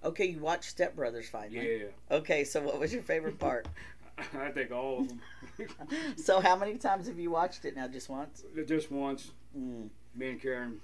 [0.04, 1.80] Okay, you watched Step Brothers finally.
[1.80, 3.66] Yeah, Okay, so what was your favorite part?
[4.38, 5.20] I think all of them.
[6.16, 7.86] so how many times have you watched it now?
[7.88, 8.44] Just once?
[8.66, 9.88] Just once, Mm.
[10.14, 10.80] me and Karen.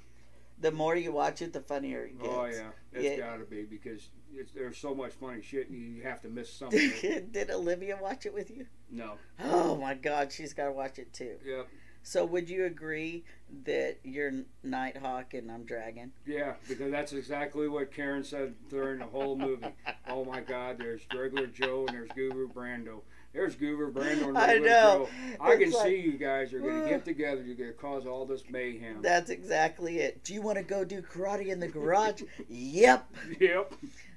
[0.60, 2.32] The more you watch it, the funnier it gets.
[2.34, 3.16] Oh yeah, it's Yeah.
[3.30, 5.68] got to be because it's, there's so much funny shit.
[5.70, 6.90] You have to miss something.
[7.32, 8.66] Did Olivia watch it with you?
[8.90, 9.14] no.
[9.42, 11.36] Oh my God, she's got to watch it too.
[11.44, 11.68] Yep.
[12.04, 13.24] So would you agree
[13.64, 14.32] that you're
[14.64, 16.12] Nighthawk and I'm Dragon?
[16.26, 19.66] Yeah, because that's exactly what Karen said during the whole movie.
[20.08, 23.02] Oh my God, there's regular Joe and there's Guru Brando.
[23.32, 24.36] There's Guru Brandon.
[24.36, 25.08] I know.
[25.08, 25.08] Joe.
[25.40, 27.42] I can like- see you guys are going to get together.
[27.42, 29.00] You're going to cause all this mayhem.
[29.00, 30.22] That's exactly it.
[30.24, 32.22] Do you want to go do karate in the garage?
[32.48, 33.08] yep.
[33.40, 33.72] yep.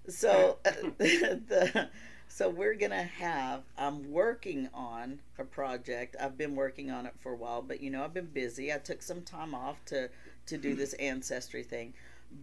[0.08, 1.90] So uh, the
[2.36, 3.64] So we're gonna have.
[3.78, 6.18] I'm working on a project.
[6.20, 8.74] I've been working on it for a while, but you know I've been busy.
[8.74, 10.10] I took some time off to
[10.48, 11.94] to do this ancestry thing,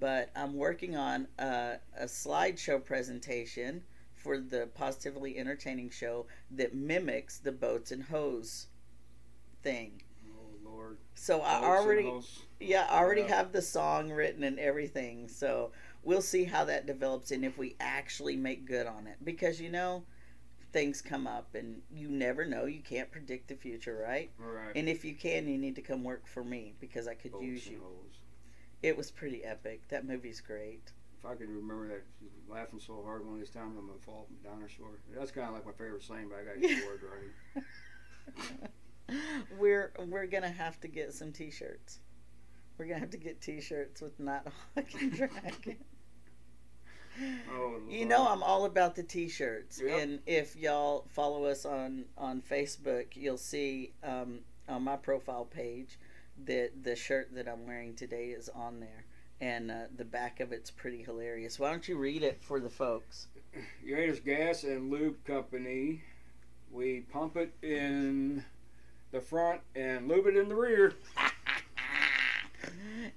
[0.01, 3.83] but I'm working on a, a slideshow presentation
[4.23, 8.69] for the positively entertaining show that mimics the boats and hose
[9.63, 10.03] thing.
[10.29, 10.99] Oh Lord.
[11.15, 12.13] So I Boats already
[12.61, 13.37] yeah, I already Yeah.
[13.37, 15.29] have the song written and everything.
[15.29, 19.17] So we'll see how that develops and if we actually make good on it.
[19.25, 20.05] Because you know,
[20.73, 22.65] things come up and you never know.
[22.67, 24.31] You can't predict the future, right?
[24.39, 24.73] Right.
[24.77, 27.45] And if you can, you need to come work for me because I could Boats
[27.45, 27.83] use you.
[28.83, 29.89] It was pretty epic.
[29.89, 30.93] That movie's great.
[31.23, 32.03] If I could remember that,
[32.49, 34.89] laughing so hard one of these times, I'm gonna fall down or sore.
[35.17, 37.01] That's kind of like my favorite saying, but I got to get the word
[39.07, 39.19] right.
[39.59, 42.01] we're we're gonna have to get some t-shirts.
[42.79, 45.77] We're gonna have to get t-shirts with not Hawking Dragon.
[47.53, 50.01] Oh, You know I'm all about the t-shirts, Yep.
[50.01, 55.99] and if y'all follow us on on Facebook, you'll see um, on my profile page
[56.47, 59.02] that the shirt that I'm wearing today is on there,
[59.43, 61.59] and uh, the back of it's pretty hilarious.
[61.59, 63.27] Why don't you read it for the folks?
[63.85, 66.03] Uranus Gas and Lube Company.
[66.71, 68.45] We pump it in
[69.11, 70.95] the front and lube it in the rear.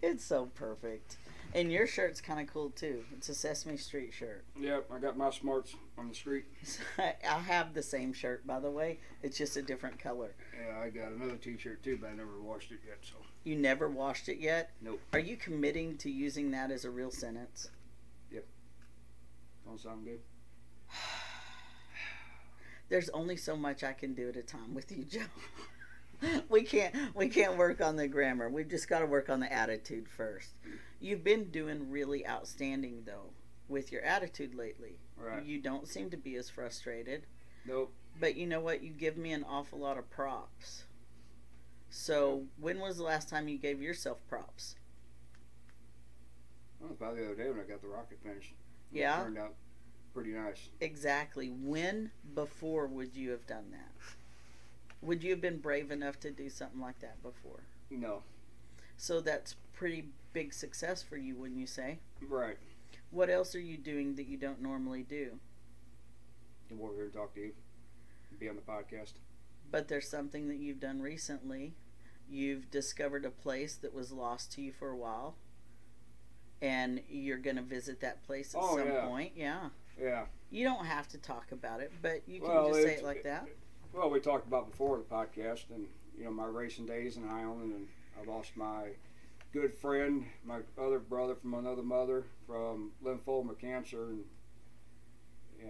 [0.02, 1.18] it's so perfect,
[1.56, 3.06] and your shirt's kind of cool too.
[3.13, 4.44] It's a Sesame Street shirt.
[4.60, 6.46] Yep, I got my smarts on the street.
[7.00, 9.00] I have the same shirt, by the way.
[9.24, 10.36] It's just a different color.
[10.54, 12.98] Yeah, I got another T-shirt too, but I never washed it yet.
[13.02, 13.15] So
[13.46, 14.72] You never washed it yet?
[14.82, 15.00] Nope.
[15.13, 17.70] Are you committing to using that as a real sentence?
[18.32, 18.46] Yep.
[19.65, 20.20] Don't sound good.
[22.89, 25.22] There's only so much I can do at a time with you, Joe.
[26.50, 28.50] we can't we can't work on the grammar.
[28.50, 30.56] We've just got to work on the attitude first.
[31.00, 33.32] You've been doing really outstanding though
[33.68, 34.98] with your attitude lately.
[35.18, 35.44] Right.
[35.46, 37.26] You don't seem to be as frustrated.
[37.66, 37.94] Nope.
[38.20, 38.84] But you know what?
[38.84, 40.84] You give me an awful lot of props.
[41.90, 44.76] So, when was the last time you gave yourself props?
[46.80, 48.54] Well, about the other day when I got the rocket finished.
[48.94, 49.24] It Yeah?
[49.24, 49.56] turned out
[50.14, 50.70] pretty nice.
[50.82, 51.50] Exactly.
[51.50, 53.92] When before would you have done that?
[55.06, 57.60] Would you have been brave enough to do something like that before?
[57.89, 58.24] No.
[58.98, 62.00] So that's pretty big success for you, wouldn't you say?
[62.28, 62.58] Right.
[63.12, 65.39] What else are you doing that you don't normally do?
[66.70, 67.52] Come over here and talk to you.
[68.39, 69.13] Be on the podcast.
[69.72, 71.74] But there's something that you've done recently.
[72.30, 75.36] You've discovered a place that was lost to you for a while.
[76.62, 79.06] And you're going to visit that place at Oh, some yeah.
[79.06, 79.34] point.
[79.36, 79.70] Yeah.
[80.02, 80.26] Yeah.
[80.50, 83.24] You don't have to talk about it, but you can Well, just say it like
[83.24, 83.48] that.
[83.95, 87.73] Well, we talked about before the podcast, and you know my racing days in Highland,
[87.73, 87.88] and
[88.19, 88.89] I lost my
[89.53, 94.25] good friend, my other brother from another mother, from lymphoma cancer, and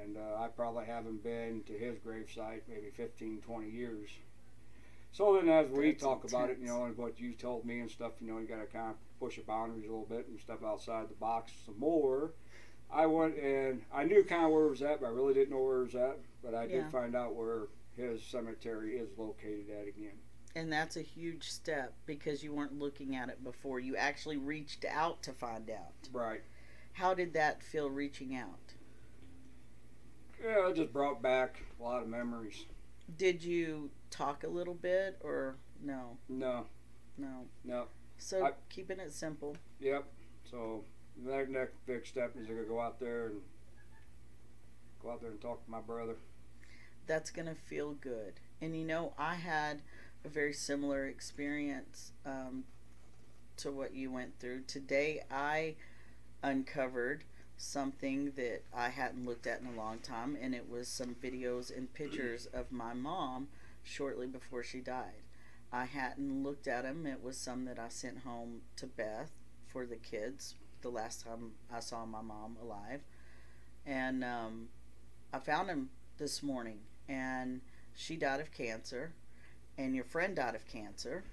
[0.02, 4.10] and uh, I probably haven't been to his gravesite maybe 15, 20 years.
[5.12, 7.80] So then, as we That's talk about it, you know, and what you told me
[7.80, 10.28] and stuff, you know, you got to kind of push the boundaries a little bit
[10.28, 12.32] and step outside the box some more.
[12.90, 15.52] I went and I knew kind of where it was at, but I really didn't
[15.52, 16.18] know where it was at.
[16.44, 16.74] But I Yeah.
[16.74, 20.18] did find out where his cemetery is located at again.
[20.56, 23.80] And that's a huge step because you weren't looking at it before.
[23.80, 25.94] You actually reached out to find out.
[26.14, 26.42] Right.
[26.94, 28.74] How did that feel reaching out?
[30.42, 32.66] Yeah, it just brought back a lot of memories.
[33.18, 36.18] Did you talk a little bit or no?
[36.30, 36.66] No,
[37.18, 37.46] No.
[37.64, 37.88] no.
[38.18, 39.58] So I- keeping it simple.
[39.80, 40.06] Yep.
[40.50, 40.86] So
[41.24, 43.42] the next, big step is going to go out there and
[45.02, 46.16] go out there and talk to my brother.
[47.08, 48.34] That's going to feel good.
[48.62, 49.82] And you know, I had
[50.24, 52.64] a very similar experience um,
[53.58, 54.62] to what you went through.
[54.62, 55.76] Today, I
[56.42, 57.24] uncovered
[57.58, 61.76] something that I hadn't looked at in a long time, and it was some videos
[61.76, 63.48] and pictures of my mom
[63.84, 65.24] shortly before she died.
[65.72, 67.06] I hadn't looked at them.
[67.06, 69.32] It was some that I sent home to Beth
[69.68, 73.02] for the kids the last time I saw my mom alive.
[73.86, 74.70] And um,
[75.34, 77.62] I found them this morning, and
[77.94, 79.14] she died of cancer,
[79.78, 81.24] and your friend died of cancer.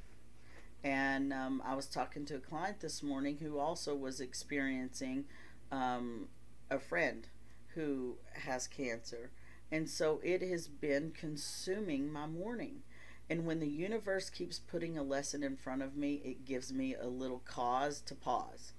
[0.84, 5.24] And um, I was talking to a client this morning who also was experiencing
[5.70, 6.28] um,
[6.70, 7.28] a friend
[7.74, 9.30] who has cancer.
[9.70, 12.82] And so it has been consuming my morning.
[13.30, 16.94] And when the universe keeps putting a lesson in front of me, it gives me
[16.94, 18.72] a little cause to pause.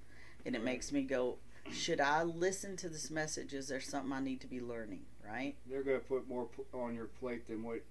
[0.46, 1.38] And it makes me go,
[1.72, 3.54] should I listen to this message?
[3.54, 5.06] Is there something I need to be learning?
[5.28, 5.55] Right?
[5.69, 7.82] They're going to put more on your plate than what,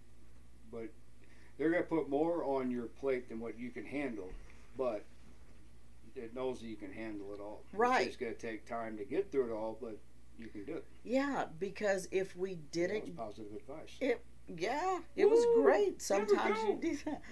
[0.70, 0.88] but
[1.58, 4.30] they're going to put more on your plate than what you can handle.
[4.76, 5.04] But
[6.14, 7.62] it knows that you can handle it all.
[7.72, 8.06] Right.
[8.06, 9.98] It's going to take time to get through it all, but
[10.38, 10.84] you can do it.
[11.04, 13.96] Yeah, because if we didn't was positive advice.
[14.00, 16.02] It yeah, it was great.
[16.02, 17.22] Sometimes you do that.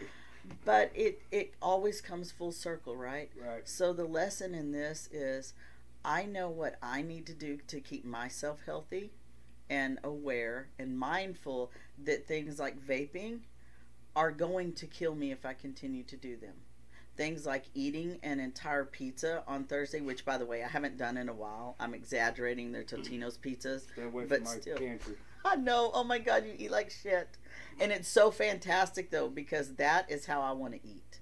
[0.64, 3.30] But it it always comes full circle, right?
[3.38, 3.68] Right.
[3.68, 5.54] So the lesson in this is
[6.04, 9.12] I know what I need to do to keep myself healthy
[9.70, 11.70] and aware and mindful
[12.04, 13.38] that things like vaping
[14.16, 16.54] are going to kill me if I continue to do them.
[17.16, 21.16] Things like eating an entire pizza on Thursday, which by the way I haven't done
[21.16, 21.76] in a while.
[21.78, 23.86] I'm exaggerating They're Totino's pizzas.
[24.28, 24.76] But still.
[24.76, 25.14] pantry.
[25.44, 25.90] I know.
[25.94, 27.28] Oh my God, you eat like shit.
[27.80, 31.20] And it's so fantastic though because that is how I want to eat.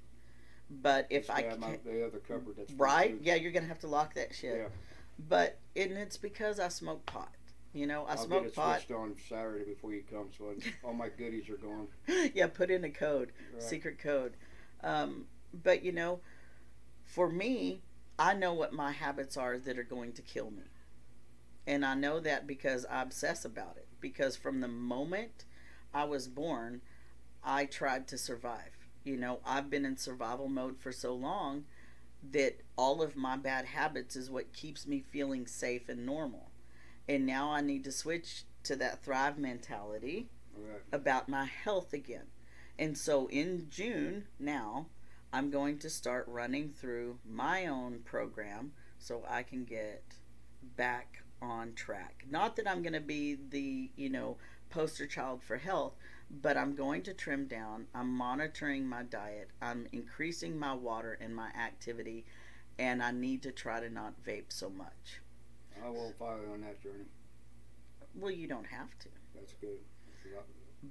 [0.71, 3.17] But if I have my, can't, the other cupboard that's right?
[3.23, 4.57] Yeah, you're gonna have to lock that shit.
[4.57, 4.69] Yeah.
[5.29, 7.33] But and it's because I smoke pot.
[7.79, 8.81] You know, I I'll get smoke it pot.
[8.81, 11.87] switched on Saturday before you come, so I- all my goodies are gone.
[12.35, 13.63] yeah, put in a code, Right.
[13.63, 14.37] secret code.
[14.83, 16.19] Um, but you know,
[17.05, 17.83] for me,
[18.19, 20.65] I know what my habits are that are going to kill me.
[21.69, 23.87] And I know that because I obsess about it.
[24.01, 25.45] Because from the moment
[25.95, 26.81] I was born,
[27.45, 28.77] I tried to survive.
[29.05, 31.65] You know, I've been in survival mode for so long
[32.33, 36.48] that all of my bad habits is what keeps me feeling safe and normal.
[37.09, 40.83] And now I need to switch to that thrive mentality Right.
[40.93, 42.27] about my health again.
[42.79, 44.87] And so in June now,
[45.33, 50.03] I'm going to start running through my own program so I can get
[50.77, 52.25] back on track.
[52.29, 54.37] Not that I'm going to be the, you know,
[54.71, 55.95] poster child for health,
[56.31, 57.87] but I'm going to trim down.
[57.95, 59.51] I'm monitoring my diet.
[59.63, 62.25] I'm increasing my water and my activity
[62.79, 65.21] and I need to try to not vape so much.
[65.85, 67.05] I won't follow you on that journey.
[68.15, 69.09] Well, you don't have to.
[69.35, 69.79] That's good.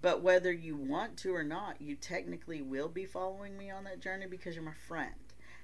[0.01, 4.01] But whether you want to or not, you technically will be following me on that
[4.01, 5.13] journey because you're my friend.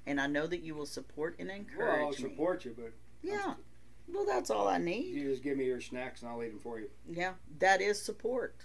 [0.06, 1.78] And I know that you will support and encourage.
[1.98, 2.16] Well, I'll me.
[2.18, 3.56] support you, but Yeah.
[4.08, 5.14] Well, that's all I need.
[5.14, 6.90] you just give me your snacks and I'll eat them for you.
[7.10, 7.34] Yeah.
[7.60, 8.56] That is support.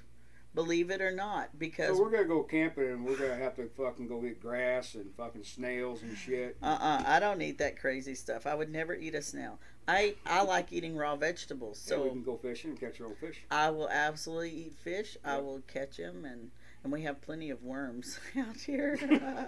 [0.54, 1.59] Believe it or not.
[1.59, 4.94] Because So we're gonna go camping and we're gonna have to fucking go get grass
[4.94, 6.56] and fucking snails and shit.
[6.62, 8.46] uh-uh, I don't eat that crazy stuff.
[8.46, 9.59] I would never eat a snail.
[9.89, 11.78] I I like eating raw vegetables.
[11.78, 13.43] So we can go fishing and catch our own fish.
[13.51, 15.16] I will absolutely eat fish.
[15.24, 16.51] I will catch them and
[16.84, 18.99] and we have plenty of worms out here.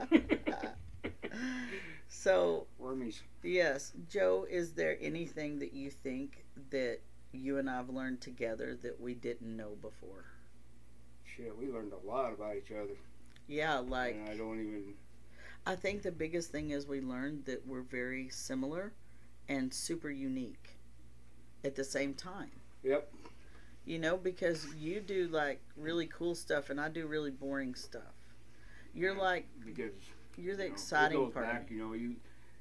[2.08, 3.20] so Wormies.
[3.42, 7.00] Yes, Joe, is there anything that you think that
[7.32, 10.24] you and I've learned together that we didn't know before?
[11.24, 12.96] Shit, we learned a lot about each other.
[13.46, 14.94] Yeah, like and I don't even.
[15.66, 18.94] I think the biggest thing is we learned that we're very similar
[19.50, 20.78] and super unique
[21.64, 22.50] at the same time.
[22.84, 23.12] Yep.
[23.84, 28.14] You know, because you do like really cool stuff and I do really boring stuff.
[28.94, 29.92] You're like Because
[30.38, 31.46] you're the you know, exciting it part.
[31.46, 31.70] back.
[31.70, 32.16] You know, you,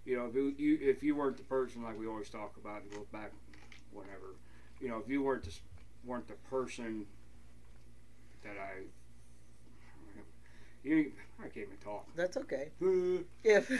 [0.05, 2.81] you know, if you, you if you weren't the person like we always talk about,
[2.83, 3.31] it goes back,
[3.91, 4.35] whatever.
[4.81, 5.55] You know, if you weren't the
[6.05, 7.05] weren't the person
[8.43, 8.83] that I.
[10.83, 12.07] You, I can't even talk.
[12.15, 12.69] That's okay.
[13.43, 13.71] If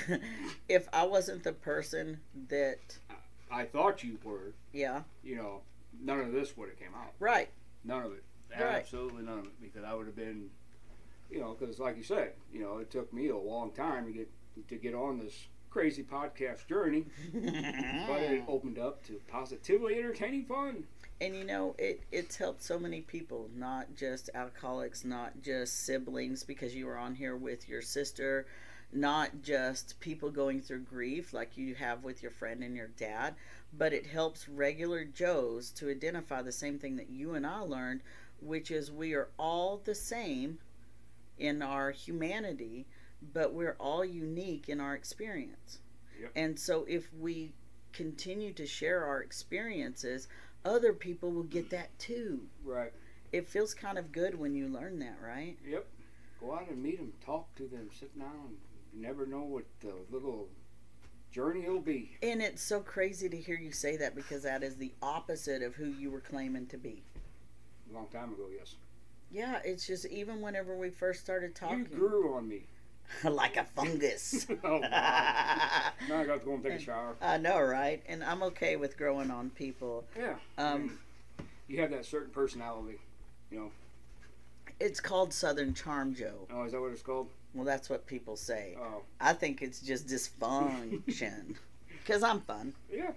[0.67, 2.19] if I wasn't the person
[2.49, 2.97] that
[3.51, 4.53] I thought you were.
[4.73, 5.61] yeah, You know,
[6.01, 7.13] none of this would have came out.
[7.19, 7.49] right.
[7.83, 8.23] None of it.
[8.51, 8.75] Right.
[8.75, 9.61] Absolutely none of it.
[9.61, 10.49] Because I would have been,
[11.31, 14.11] you know, because like you said, you know, it took me a long time to
[14.11, 14.29] get
[14.67, 20.83] to get on this crazy podcast journey, but it opened up to positively entertaining fun.
[21.21, 26.43] And you know it it's helped so many people not just alcoholics not just siblings
[26.43, 28.45] because you were on here with your sister
[28.91, 33.35] not just people going through grief like you have with your friend and your dad
[33.77, 38.01] but it helps regular joes to identify the same thing that you and i learned
[38.41, 40.57] which is we are all the same
[41.37, 42.85] in our humanity
[43.33, 45.79] but we're all unique in our experience
[46.19, 46.31] Yep.
[46.35, 47.53] and so if we
[47.93, 50.27] continue to share our experiences
[50.65, 52.41] other people will get that too.
[52.63, 52.93] Right.
[53.31, 55.57] It feels kind of good when you learn that, right?
[55.67, 55.85] Yep.
[56.39, 58.57] Go out and meet them, talk to them, sit down.
[58.93, 60.47] You never know what the little
[61.31, 62.17] journey will be.
[62.23, 65.75] And it's so crazy to hear you say that because that is the opposite of
[65.75, 67.03] who you were claiming to be.
[67.91, 68.75] A long time ago, yes.
[69.31, 72.63] Yeah, it's just even whenever we first started talking, You grew on me.
[73.23, 74.47] like a fungus.
[74.63, 77.15] oh, I Now I got to go and take a shower.
[77.21, 78.01] I know, right?
[78.07, 80.05] And I'm okay with growing on people.
[80.17, 80.35] Yeah.
[80.57, 80.99] Um,
[81.67, 82.99] you have that certain personality.
[83.51, 83.71] You know.
[84.79, 86.47] It's called Southern Charm, Joe.
[86.53, 87.27] Oh, is that what it's called?
[87.53, 88.77] Well, that's what people say.
[88.79, 91.55] Oh, I think it's just dysfunction
[91.99, 92.73] because I'm fun.
[92.91, 93.11] yeah.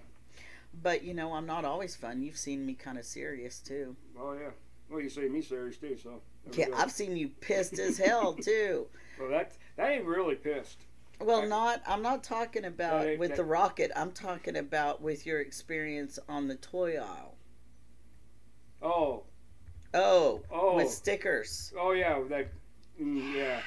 [0.81, 2.23] But you know, I'm not always fun.
[2.23, 3.95] You've seen me kind of serious too.
[4.19, 4.49] Oh, yeah.
[4.89, 6.21] Well, you see me serious too, so.
[6.51, 6.67] Yeah.
[6.75, 8.87] I've seen you pissed as hell too.
[9.19, 10.85] Well, that that ain't really pissed.
[11.19, 11.81] Well, not.
[11.87, 13.91] I'm not talking about with the rocket.
[13.95, 17.35] I'm talking about with your experience on the toy aisle.
[18.81, 19.23] Oh,
[19.93, 21.71] Oh, oh, with stickers.
[21.77, 22.47] oh yeah, that.
[22.99, 23.61] Mm, yeah,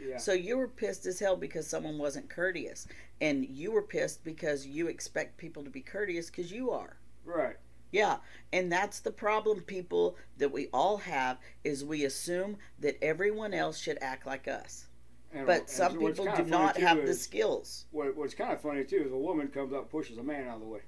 [0.00, 0.16] yeah.
[0.18, 2.86] So you were pissed as hell because someone wasn't courteous,
[3.20, 6.96] and you were pissed because you expect people to be courteous because you are.
[7.24, 7.56] Right.
[7.90, 8.18] Yeah,
[8.52, 13.78] and that's the problem, people, that we all have is we assume that everyone else
[13.78, 14.86] should act like us,
[15.34, 17.86] And, but some people do not have the skills.
[17.90, 20.56] What, what's kind of funny too is a woman comes up, pushes a man out
[20.56, 20.80] of the way.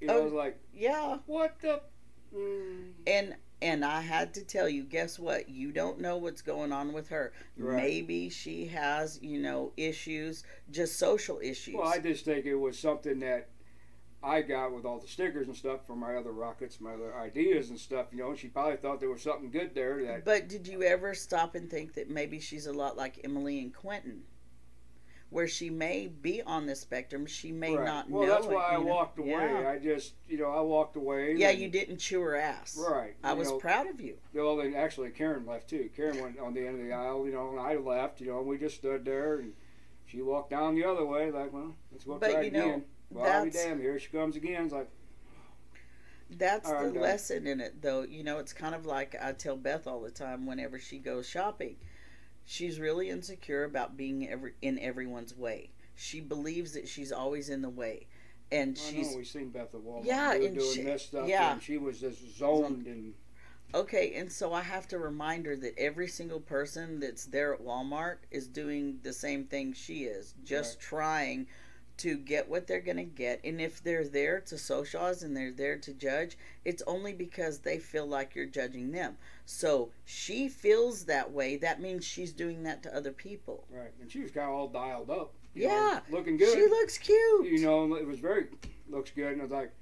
[0.00, 0.24] You know, Oh.
[0.26, 1.82] it's like Yeah, what the.
[2.34, 5.50] Mm, and and I had to tell you, guess what?
[5.50, 7.32] You don't know what's going on with her.
[7.58, 7.76] Right.
[7.82, 11.74] Maybe she has, you know, issues, just social issues.
[11.74, 13.48] well, I just think it was something that
[14.22, 17.70] I got with all the stickers and stuff for my other rockets, my other ideas
[17.70, 18.06] and stuff.
[18.12, 20.24] You know, and she probably thought there was something good there that.
[20.24, 23.74] But did you ever stop and think that maybe she's a lot like Emily and
[23.74, 24.22] Quentin?
[25.30, 27.86] Where she may be on the spectrum, she may Right.
[27.86, 28.28] not well, know.
[28.34, 28.82] that's it, why I know?
[28.82, 29.30] walked away.
[29.30, 31.34] Yeah, I just, you know, I walked away.
[31.36, 32.76] yeah and- you didn't chew her ass.
[32.76, 33.14] Right.
[33.22, 34.18] I was know, proud of you.
[34.34, 35.88] Well, then actually Karen left too.
[35.94, 38.40] Karen went on the end of the aisle, you know, and I left, you know,
[38.40, 39.52] and we just stood there and
[40.04, 42.84] she walked down the other way, like, well, let's go But, try you know, again.
[43.10, 44.64] Well, I'll be damned, here she comes again.
[44.64, 44.88] It's like,
[46.30, 48.02] That's right, the lesson in it, though.
[48.02, 51.28] You know, it's kind of like I tell Beth all the time whenever she goes
[51.28, 51.76] shopping.
[52.44, 55.70] She's really insecure about being every in everyone's way.
[55.96, 58.06] She believes that she's always in the way,
[58.50, 60.04] and I she's know we seen Beth at Walmart.
[60.04, 61.52] Yeah, we and doing she- this stuff, yeah.
[61.52, 63.14] and she was just zoned and
[63.72, 67.60] Okay, and so I have to remind her that every single person that's there at
[67.62, 70.80] Walmart is doing the same thing she is, just Right.
[70.82, 71.46] trying
[72.00, 73.40] to get what they're going to get.
[73.44, 77.78] And if they're there to socialize and they're there to judge, it's only because they
[77.78, 79.16] feel like you're judging them.
[79.46, 81.56] So she feels that way.
[81.56, 83.64] That means she's doing that to other people.
[83.70, 85.32] right, and she was kind of all dialed up.
[85.54, 86.54] Yeah, know, looking good.
[86.54, 87.46] She looks cute.
[87.46, 88.46] you know, it was very
[88.88, 89.72] looks good, and I was like,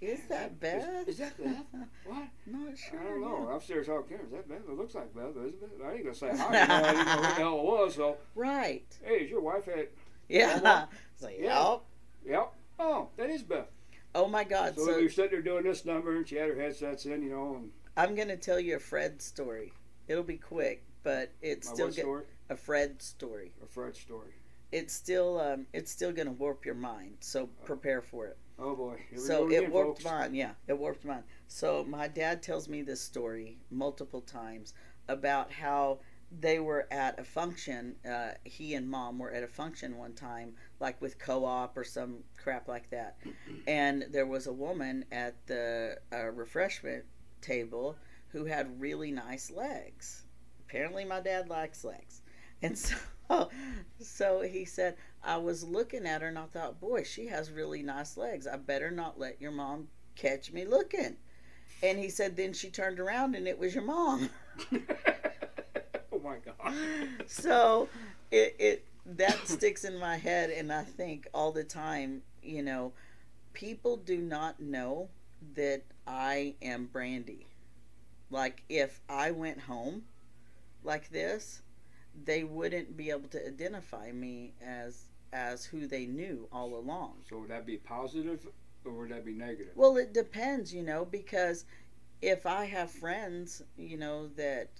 [0.00, 0.88] is that Beth?
[1.06, 1.64] Is, is that Beth?
[2.06, 2.28] What?
[2.46, 2.98] Not sure.
[3.00, 3.46] I don't know.
[3.50, 3.56] yeah.
[3.56, 4.62] Upstairs talking Karen, is that Beth?
[4.68, 5.80] It looks like Beth, isn't it?
[5.84, 6.46] I ain't gonna say hi.
[6.48, 7.94] I didn't know who the hell it was.
[7.96, 8.84] So, Right.
[9.04, 9.90] hey, is your wife at?
[10.30, 10.86] Yeah.
[11.14, 11.70] It's like, Yeah.
[11.72, 11.80] yep.
[12.26, 12.52] Yep.
[12.78, 13.66] Oh, that is Beth.
[14.14, 14.74] Oh my God.
[14.76, 17.22] So, so we were sitting there doing this number, and she had her headsets in,
[17.22, 19.72] you know, and I'm gonna tell you a Fred story.
[20.08, 22.24] It'll be quick, but it's my still get story?
[22.48, 23.52] a Fred story.
[23.62, 24.32] A Fred story.
[24.72, 27.16] It's still um, it's still gonna warp your mind.
[27.20, 28.38] So prepare for it.
[28.58, 28.96] Oh boy.
[29.10, 30.04] Here so it again, warped folks.
[30.04, 30.34] mine.
[30.34, 31.24] Yeah, it warped mine.
[31.48, 34.74] So my dad tells me this story multiple times
[35.08, 35.98] about how
[36.30, 37.96] they were at a function.
[38.08, 42.18] Uh, he and mom were at a function one time, like with co-op or some
[42.36, 43.16] crap like that,
[43.66, 47.04] and there was a woman at the uh, refreshment
[47.40, 47.96] table
[48.28, 50.24] who had really nice legs.
[50.68, 52.22] Apparently, my dad likes legs,
[52.62, 52.96] and so
[54.00, 57.82] so he said, I was looking at her and I thought, boy, she has really
[57.82, 58.46] nice legs.
[58.46, 61.16] I better not let your mom catch me looking.
[61.82, 64.30] And he said, then she turned around and it was your mom.
[66.20, 66.74] oh my god.
[67.26, 67.88] so
[68.30, 72.92] it, it that sticks in my head and I think all the time, you know,
[73.52, 75.08] people do not know
[75.54, 77.46] that I am Brandy.
[78.30, 80.02] Like if I went home
[80.84, 81.62] like this,
[82.24, 87.14] they wouldn't be able to identify me as as who they knew all along.
[87.28, 88.46] So would that be positive
[88.84, 89.72] or would that be negative?
[89.76, 91.64] Well, it depends, you know, because
[92.20, 94.70] if I have friends, you know, that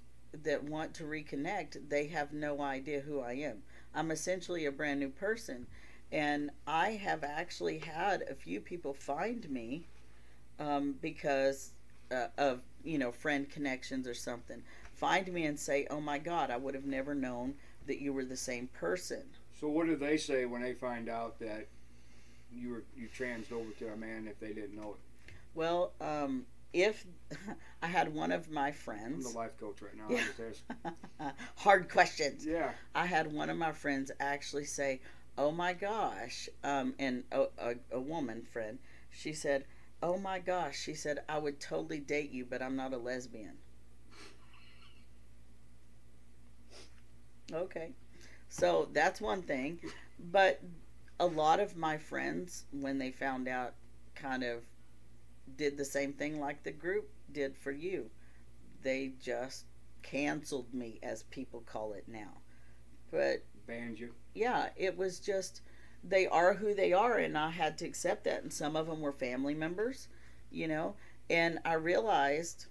[0.43, 3.63] that want to reconnect, they have no idea who I am.
[3.95, 5.67] I'm essentially a brand new person,
[6.13, 9.87] and I have actually had a few people find me
[10.59, 11.73] um, because
[12.13, 14.63] uh, of you know friend connections or something.
[14.95, 17.55] Find me and say, "Oh my God, I would have never known
[17.87, 19.23] that you were the same person."
[19.59, 21.67] So what do they say when they find out that
[22.53, 25.33] you were you transed over to a man if they didn't know it?
[25.55, 27.05] Well, um, if
[27.91, 29.27] had one of my friends.
[29.27, 30.07] I'm the life coach right now.
[30.09, 30.23] Yeah.
[30.23, 31.33] I'm just asking.
[31.57, 32.47] hard questions.
[32.47, 32.73] Yeah.
[32.95, 35.01] I had one of my friends actually say,
[35.37, 38.79] "Oh my gosh," um, and a, a, a woman friend,
[39.11, 39.65] she said,
[40.03, 43.59] "Oh my gosh," she said, "I would totally date you, but I'm not a lesbian."
[47.53, 47.93] Okay,
[48.49, 49.81] so that's one thing,
[50.19, 50.61] but
[51.19, 53.75] a lot of my friends, when they found out,
[54.15, 54.63] kind of
[55.57, 58.11] did the same thing like the group did for you.
[58.83, 59.67] They just
[60.03, 62.39] canceled me, as people call it now.
[63.11, 64.15] But Banned you.
[64.35, 65.63] yeah, it was just
[66.03, 68.43] they are who they are, and I had to accept that.
[68.43, 70.09] And some of them were family members,
[70.51, 70.95] you know.
[71.29, 72.67] And I realized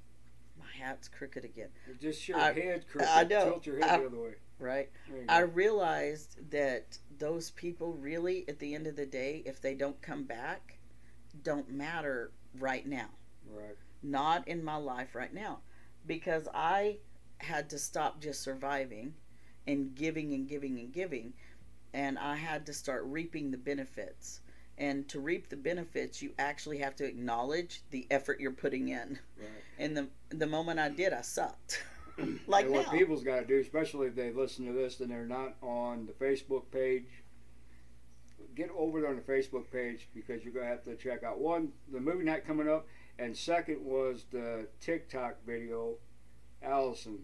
[0.59, 1.69] my hat's crooked again,
[2.01, 3.07] Just your I- head crooked.
[3.07, 3.45] I know.
[3.51, 4.33] Tilt your head I- the other way.
[4.59, 4.89] right?
[5.29, 10.01] I realized that those people really, at the end of the day, if they don't
[10.01, 10.79] come back,
[11.43, 13.09] don't matter right now.
[13.51, 13.75] right.
[14.01, 15.59] Not in my life right now
[16.05, 16.97] because I
[17.39, 19.13] had to stop just surviving
[19.67, 21.33] and giving and giving and giving
[21.93, 24.41] and I had to start reaping the benefits.
[24.77, 29.19] And to reap the benefits, you actually have to acknowledge the effort you're putting in.
[29.37, 29.49] Right.
[29.77, 31.83] And the the moment I did, I sucked.
[32.47, 32.91] like and what now.
[32.91, 36.13] people's got to do, especially if they listen to this and they're not on the
[36.13, 37.07] Facebook page,
[38.55, 41.73] get over there on the Facebook page because you're gonna have to check out one
[41.91, 42.87] the movie night coming up,
[43.19, 45.95] and second was the TikTok video
[46.63, 47.19] Allison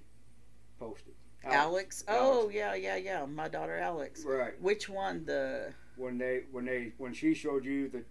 [0.80, 1.14] posted.
[1.44, 2.04] Alex.
[2.08, 3.26] Oh yeah, yeah, yeah.
[3.26, 4.24] My daughter Alex.
[4.26, 4.60] Right.
[4.62, 5.26] Which one?
[5.26, 8.04] The When they when they when she showed you the.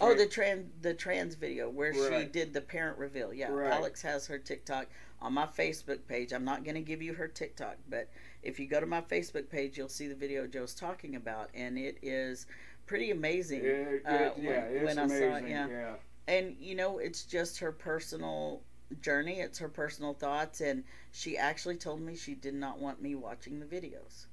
[0.00, 3.32] oh the trans the trans video where she did the parent reveal.
[3.32, 3.72] Yeah, Right.
[3.72, 4.86] Alex has her TikTok
[5.20, 6.32] on my Facebook page.
[6.32, 8.08] I'm not going to give you her TikTok, but
[8.42, 11.78] if you go to my Facebook page, you'll see the video Joe's talking about, and
[11.78, 12.46] it is
[12.86, 13.60] pretty amazing.
[13.64, 15.48] It, uh, it, when- yeah, it's when I saw it, amazing.
[15.50, 15.68] yeah.
[15.68, 15.94] yeah.
[16.28, 18.62] And you know it's just her personal
[19.00, 23.14] journey it's her personal thoughts and she actually told me she did not want me
[23.14, 24.26] watching the videos.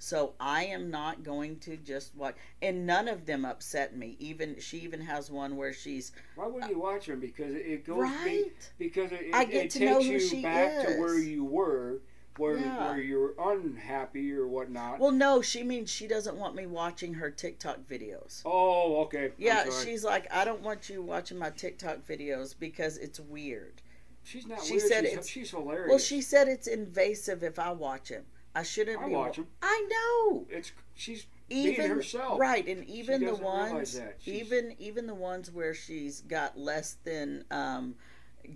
[0.00, 4.58] So i am not going to just watch and none of them upset me even
[4.60, 7.20] she even has one where she's Why wouldn't you watch them?
[7.20, 8.70] Because it, it goes be- right.
[8.78, 11.44] because it, I get it to takes know who you she back to where you
[11.44, 12.00] were,
[12.38, 12.90] where Yeah.
[12.92, 14.98] where you're unhappy or whatnot.
[15.00, 19.32] well no she means she doesn't want me watching her tiktok videos oh, okay.
[19.38, 23.82] Yeah she's like i don't want you watching my tiktok videos because it's weird
[24.22, 24.62] she's not.
[24.62, 24.88] she weird.
[24.88, 25.88] said she's, it's- she's hilarious.
[25.88, 28.24] well she said it's invasive if i watch him
[28.54, 29.46] i shouldn't I be watch 'em.
[29.62, 32.38] i know It's she's even being herself.
[32.38, 33.98] right and even the ones.
[34.26, 37.94] Even even the ones where she's got less than um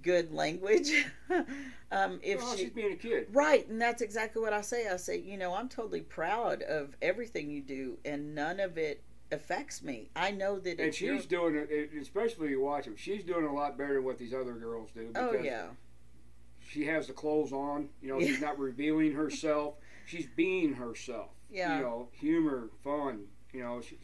[0.02, 1.04] good language
[1.92, 3.26] um if Well, she she's being a kid.
[3.32, 6.96] right and that's exactly what i say i say you know i'm totally proud of
[7.02, 11.54] everything you do and none of it affects me i know that And she's doing
[11.56, 12.96] it, especially you watch them.
[12.96, 15.10] She's doing a lot better than what these other girls do.
[15.16, 15.66] oh yeah
[16.68, 17.88] She has the clothes on.
[18.02, 19.74] You know, she's not revealing herself.
[20.06, 21.30] She's being herself.
[21.50, 23.24] yeah You know, humor, fun.
[23.52, 23.98] You know, she's.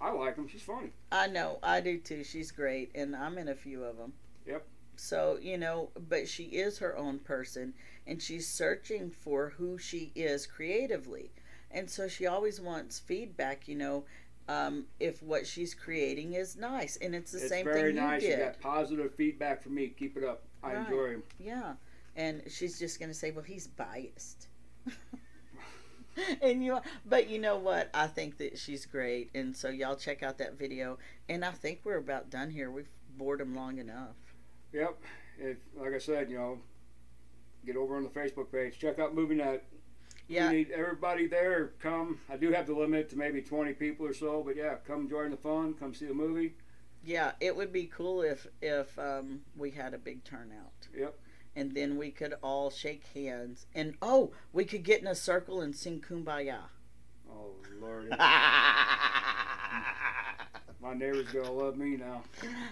[0.00, 0.48] I like them.
[0.48, 0.90] She's funny.
[1.12, 2.24] I know, I do too.
[2.24, 4.12] She's great, and I'm in a few of them.
[4.46, 4.64] Yep.
[5.00, 7.72] So, you know, but she is her own person,
[8.06, 11.30] and she's searching for who she is creatively.
[11.70, 14.04] And so she always wants feedback, you know,
[14.46, 16.96] um, if what she's creating is nice.
[16.96, 18.22] And it's the it's same very thing you nice.
[18.22, 19.88] You got positive feedback from me.
[19.88, 20.42] Keep it up.
[20.62, 20.84] I Right.
[20.84, 21.22] enjoy him.
[21.38, 21.74] Yeah.
[22.14, 24.48] And she's just going to say, well, he's biased.
[26.42, 30.22] and you but you know what i think that she's great and so y'all check
[30.22, 30.98] out that video
[31.28, 34.16] and i think we're about done here we've bored them long enough
[34.72, 34.98] Yep.
[35.38, 36.58] If, like I said, you know,
[37.66, 38.78] get over on the Facebook page.
[38.78, 39.62] Check out Movie Night.
[40.28, 41.72] yeah We need everybody there.
[41.80, 42.18] Come.
[42.30, 45.30] I do have the limit to maybe 20 people or so, but yeah, come join
[45.30, 45.74] the fun.
[45.74, 46.54] Come see the movie.
[47.04, 51.18] yeah it would be cool if if um we had a big turnout Yep.
[51.56, 55.62] and then we could all shake hands and oh we could get in a circle
[55.62, 56.58] and sing kumbaya
[57.32, 58.10] Oh, Lord.
[60.82, 62.22] My neighbor's to love me now.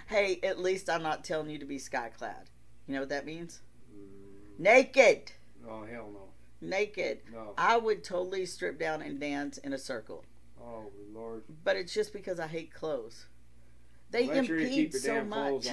[0.09, 2.49] hey at least i'm not telling you to be sky clad
[2.87, 3.61] you know what that means
[3.95, 5.33] Mm, naked
[5.69, 6.29] Oh, hell no.
[6.61, 7.53] naked No.
[7.59, 10.25] I would totally strip down and dance in a circle.
[10.61, 11.43] Oh, Lord.
[11.65, 13.27] But it's just because I hate clothes.
[14.11, 15.69] They Make sure you impede so much.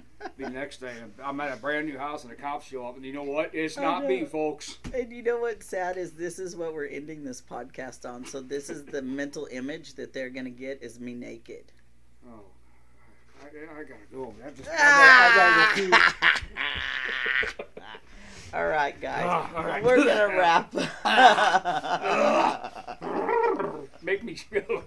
[0.00, 0.30] Clothes on.
[0.36, 0.92] Be the next day.
[1.22, 3.54] I'm at a brand new house and the cops show up, and you know what?
[3.54, 4.78] It's not me, folks.
[4.94, 8.24] And you know what's sad is this is what we're ending this podcast on.
[8.24, 11.72] So this is the mental image that they're gonna get is me naked.
[12.28, 12.40] Oh,
[13.42, 14.34] I, I gotta go.
[14.44, 14.72] I just, I
[15.36, 15.90] gotta, I
[17.46, 17.64] gotta go
[18.54, 19.84] all right, guys, Ah, all right.
[19.84, 20.72] we're gonna wrap.
[24.02, 24.82] Make me feel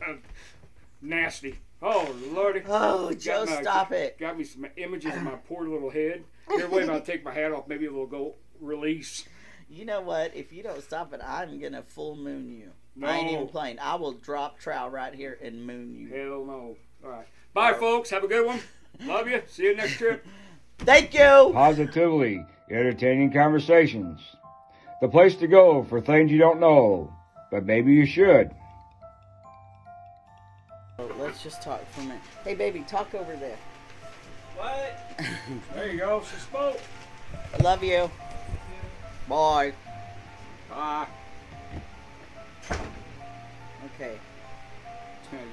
[1.01, 1.59] nasty.
[1.81, 2.61] Oh, Lordy.
[2.67, 4.19] oh, Joe, my- stop it!
[4.19, 6.23] Got me some images in my poor little head.
[6.49, 7.67] Here, wait till I take my hat off.
[7.67, 9.25] Maybe it'll go release.
[9.69, 10.35] You know what?
[10.35, 12.71] If you don't stop it, I'm gonna full moon you.
[12.95, 13.07] No.
[13.07, 13.79] I ain't even playing.
[13.79, 16.09] I will drop trowel right here and moon you.
[16.09, 16.75] Hell no.
[17.03, 17.27] All right.
[17.53, 18.09] Bye, folks.
[18.09, 18.59] Have a good one.
[19.05, 19.41] Love you.
[19.47, 20.25] See you next trip.
[20.79, 21.51] Thank you.
[21.53, 24.19] Positively entertaining conversations.
[25.01, 27.13] The place to go for things you don't know,
[27.49, 28.51] but maybe you should.
[31.43, 32.21] Let's just talk for a minute.
[32.43, 33.57] Hey, baby, talk over there.
[34.55, 35.11] What?
[35.73, 36.21] There you go.
[36.21, 36.79] She spoke.
[37.33, 38.11] I love you.
[39.27, 39.73] Bye.
[40.69, 41.07] Bye.
[43.95, 44.19] Okay.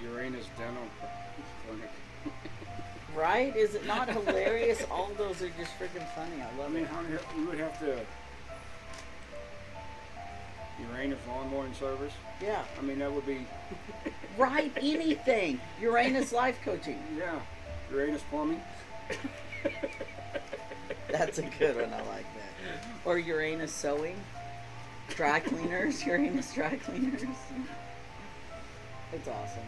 [0.02, 0.82] Uranus Dental
[1.66, 1.88] Clinic.
[3.16, 3.56] Right?
[3.56, 4.84] Is it not hilarious?
[4.90, 6.42] All those are just freaking funny.
[6.42, 6.88] I love I mean, it.
[6.90, 7.00] how
[7.34, 7.98] you would have to
[10.90, 12.12] Uranus lawn mowing service.
[12.42, 12.62] Yeah.
[12.78, 13.46] I mean, that would be
[14.38, 14.72] Right?
[14.76, 15.60] Anything.
[15.80, 16.98] Uranus life coaching.
[17.18, 17.40] yeah.
[17.90, 18.62] Uranus plumbing.
[21.10, 21.92] That's a good one.
[21.92, 22.84] I like that.
[23.04, 24.16] Or Uranus sewing,
[25.08, 26.04] dry cleaners.
[26.06, 27.22] Uranus dry cleaners.
[29.12, 29.62] It's awesome.